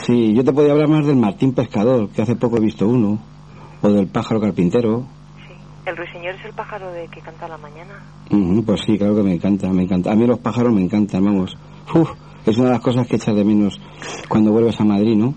[0.07, 3.19] Sí, yo te podía hablar más del martín pescador, que hace poco he visto uno.
[3.83, 5.05] O del pájaro carpintero.
[5.85, 7.95] El ruiseñor es el pájaro de que canta a la mañana.
[8.31, 10.13] Ujú, pues sí, claro que me encanta, me encanta.
[10.13, 11.57] A mí los pájaros me encantan, vamos.
[11.93, 12.11] Uf,
[12.47, 13.81] es una de las cosas que echas de menos
[14.29, 15.35] cuando vuelves a Madrid, ¿no?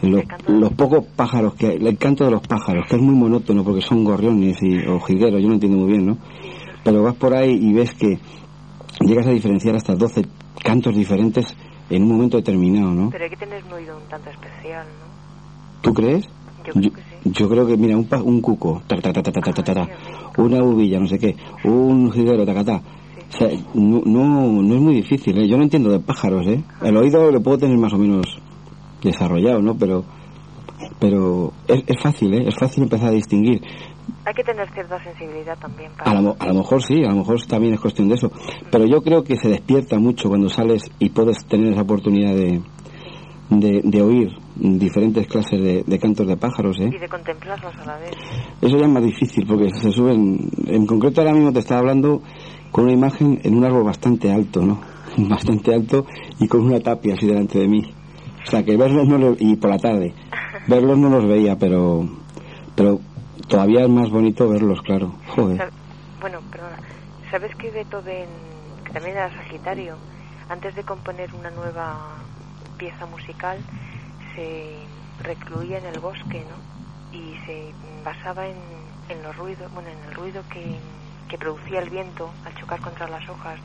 [0.00, 3.82] Los, los pocos pájaros que el canto de los pájaros, que es muy monótono porque
[3.82, 6.18] son gorriones y, o jilgueros, yo no entiendo muy bien, ¿no?
[6.82, 8.18] Pero vas por ahí y ves que
[9.06, 10.22] llegas a diferenciar hasta 12
[10.62, 11.46] cantos diferentes
[11.90, 13.10] en un momento determinado, ¿no?
[13.10, 15.82] Pero hay que tener un oído un tanto especial, ¿no?
[15.82, 16.28] ¿Tú crees?
[17.24, 18.82] Yo creo que mira, un, pa, un cuco,
[20.38, 22.80] una uvilla, no sé qué, un jiguero, tacatá.
[23.28, 25.48] O sea, no, no, no es muy difícil, ¿eh?
[25.48, 26.62] Yo no entiendo de pájaros, ¿eh?
[26.82, 28.26] El oído lo puedo tener más o menos
[29.02, 29.76] desarrollado, ¿no?
[29.76, 30.04] Pero
[30.98, 32.48] pero es fácil, ¿eh?
[32.48, 33.60] Es fácil empezar a distinguir.
[34.24, 36.10] Hay que tener cierta sensibilidad también para...
[36.10, 38.30] A lo, a lo mejor sí, a lo mejor también es cuestión de eso.
[38.70, 42.62] Pero yo creo que se despierta mucho cuando sales y puedes tener esa oportunidad de,
[43.50, 46.90] de, de oír diferentes clases de, de cantos de pájaros, ¿eh?
[46.94, 48.12] Y de contemplarlos a la vez.
[48.60, 50.50] Eso ya es más difícil porque se suben.
[50.66, 52.22] En concreto, ahora mismo te estaba hablando
[52.70, 54.80] con una imagen en un árbol bastante alto, ¿no?
[55.28, 56.06] Bastante alto
[56.40, 57.82] y con una tapia así delante de mí.
[58.46, 60.12] O sea, que verlos no los, y por la tarde.
[60.66, 62.08] Verlos no los veía, pero.
[62.74, 63.00] Pero
[63.48, 65.12] todavía es más bonito verlos, claro.
[65.28, 65.70] Joder.
[66.20, 66.78] Bueno, perdona.
[67.30, 68.28] ¿Sabes que Beethoven,
[68.84, 69.96] que también era Sagitario,
[70.48, 72.16] antes de componer una nueva
[72.78, 73.58] pieza musical,
[74.34, 74.76] se
[75.22, 77.16] recluía en el bosque, ¿no?
[77.16, 77.72] Y se
[78.04, 78.56] basaba en,
[79.08, 80.76] en los ruidos, bueno, en el ruido que,
[81.28, 83.58] que producía el viento al chocar contra las hojas,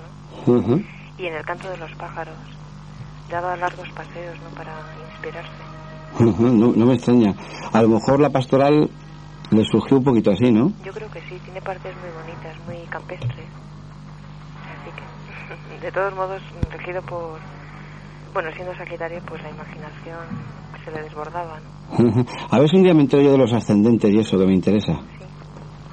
[0.46, 0.82] ¿no?
[1.18, 2.36] Y en el canto de los pájaros.
[3.30, 4.50] Daba largos paseos, ¿no?
[4.56, 4.74] Para
[5.12, 5.52] inspirarse.
[6.20, 7.36] No me extraña.
[7.72, 8.90] A lo mejor la pastoral
[9.52, 10.72] le surgió un poquito así, ¿no?
[10.84, 13.48] Yo creo que sí, tiene partes muy bonitas, muy campestres.
[14.70, 16.42] Así que, de todos modos,
[16.72, 17.40] regido por.
[18.34, 20.28] Bueno, siendo Sagitario, pues la imaginación
[20.86, 22.26] se le desbordaba, ¿no?
[22.52, 24.54] A ver si un día me entero yo de los ascendentes y eso que me
[24.54, 25.00] interesa.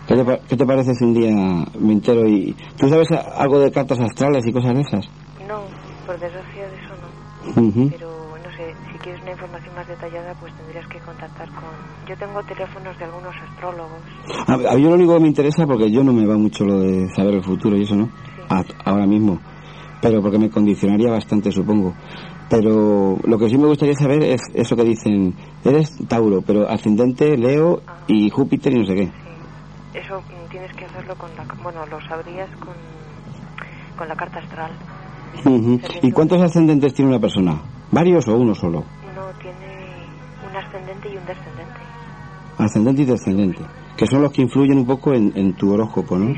[0.07, 1.33] ¿Qué te, qué te parece si un día
[1.81, 2.55] me entero y...
[2.79, 5.09] ¿Tú sabes algo de cartas astrales y cosas de esas?
[5.49, 5.65] No,
[6.07, 7.61] por desgracia de eso no.
[7.69, 7.91] Ujú.
[7.91, 8.26] Pero no sé,
[8.93, 11.71] si quieres una información más detallada, pues tendrías que contactar con.
[12.09, 14.03] Yo tengo teléfonos de algunos astrólogos.
[14.47, 16.81] A, a mí lo único que me interesa, porque yo no me va mucho lo
[16.81, 18.11] de saber el futuro y eso, ¿no?
[18.49, 19.41] A- ahora mismo.
[20.01, 21.95] Pero porque me condicionaría bastante, supongo.
[22.49, 27.37] Pero lo que sí me gustaría saber es eso que dicen, eres Tauro, pero ascendente,
[27.37, 29.11] Leo y Júpiter y no sé qué.
[29.95, 31.45] Eso mm, tienes que hacerlo con la.
[31.63, 32.77] Bueno, lo sabrías con,
[33.97, 34.77] con la carta astral.
[36.03, 37.61] ¿Y cuántos ascendentes tiene una persona?
[37.91, 38.85] ¿Varios o uno solo?
[39.15, 40.07] No, tiene
[40.49, 41.81] un ascendente y un descendente.
[42.59, 43.65] Ascendente y descendente.
[43.97, 46.35] Que son los que influyen un poco en, en tu horóscopo, ¿no?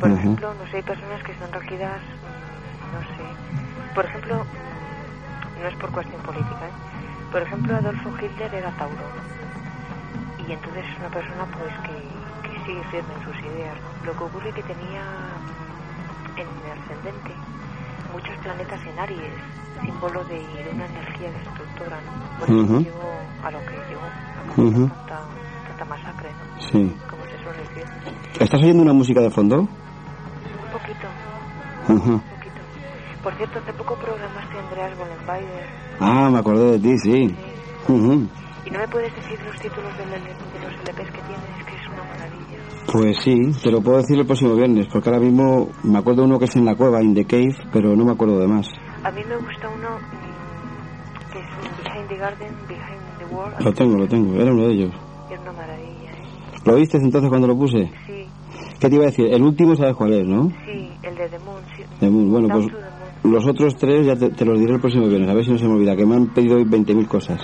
[0.00, 0.18] Por Ajá.
[0.20, 3.94] ejemplo, no sé, hay personas que están regidas, mm, no sé.
[3.94, 6.96] Por ejemplo, mm, no es por cuestión política, ¿eh?
[7.32, 9.06] Por ejemplo, Adolfo Hitler era Tauro.
[10.46, 13.74] Y entonces es una persona pues que, que sigue firme en sus ideas.
[13.82, 14.06] ¿no?
[14.06, 15.02] Lo que ocurre que tenía
[16.36, 17.32] en el ascendente
[18.16, 19.34] muchos planetas en Aries,
[19.84, 22.38] símbolo de, de una energía destructora, ¿no?
[22.40, 22.80] Por eso Ujú.
[22.80, 23.12] llegó
[23.44, 24.88] a lo que llegó, a Ujú.
[24.88, 25.20] tanta,
[25.68, 26.60] tanta masacre, ¿no?
[26.62, 26.96] Sí.
[27.10, 27.84] Como se suele decir.
[28.40, 29.58] ¿Estás oyendo una música de fondo?
[29.60, 29.68] Un
[30.72, 31.08] poquito.
[31.92, 32.22] Ujú.
[33.22, 35.66] Por cierto, hace poco programaste a Andreas Bollenbeider
[36.00, 37.36] Ah, me acordé de ti, sí.
[37.88, 38.28] Ujú.
[38.64, 41.85] y no me puedes decir los títulos de, los LPs que tienes, es que
[42.28, 42.58] maravilla.
[42.92, 46.38] Pues sí, te lo puedo decir el próximo viernes, porque ahora mismo me acuerdo uno
[46.38, 48.68] que es en la cueva, in the cave, pero no me acuerdo de más.
[49.02, 53.52] A mí me gusta uno mm, que es Behind the Garden, Behind the Wall.
[53.60, 54.92] Lo tengo, lo tengo, era uno de ellos.
[55.30, 56.10] Es una maravilla.
[56.10, 56.60] ¿eh?
[56.64, 57.90] ¿Lo viste entonces cuando lo puse?
[58.06, 58.26] Sí,
[58.80, 59.26] ¿Qué te iba a decir?
[59.32, 60.50] El último sabes cuál es, ¿no?
[60.64, 61.62] sí, el de The Moon.
[61.76, 61.82] Sí.
[62.00, 62.30] The Moon.
[62.30, 62.86] Bueno, Down pues
[63.26, 65.58] los otros tres ya te, te los diré el próximo viernes, a ver si no
[65.58, 67.40] se me olvida, que me han pedido hoy 20.000 cosas.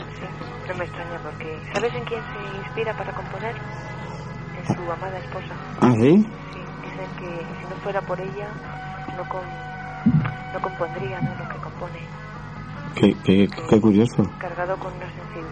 [0.68, 1.56] No me extraña porque...
[1.74, 3.54] ¿Sabes en quién se inspira para componer?
[4.76, 5.54] Su amada esposa.
[5.80, 6.26] ¿Ah, sí?
[6.82, 8.48] Dicen que si no fuera por ella,
[9.16, 9.42] no, com-
[10.52, 11.34] no compondría ¿no?
[11.36, 11.98] lo que compone.
[12.94, 14.30] Qué, qué, qué curioso.
[14.38, 15.51] Cargado con una sensibilidad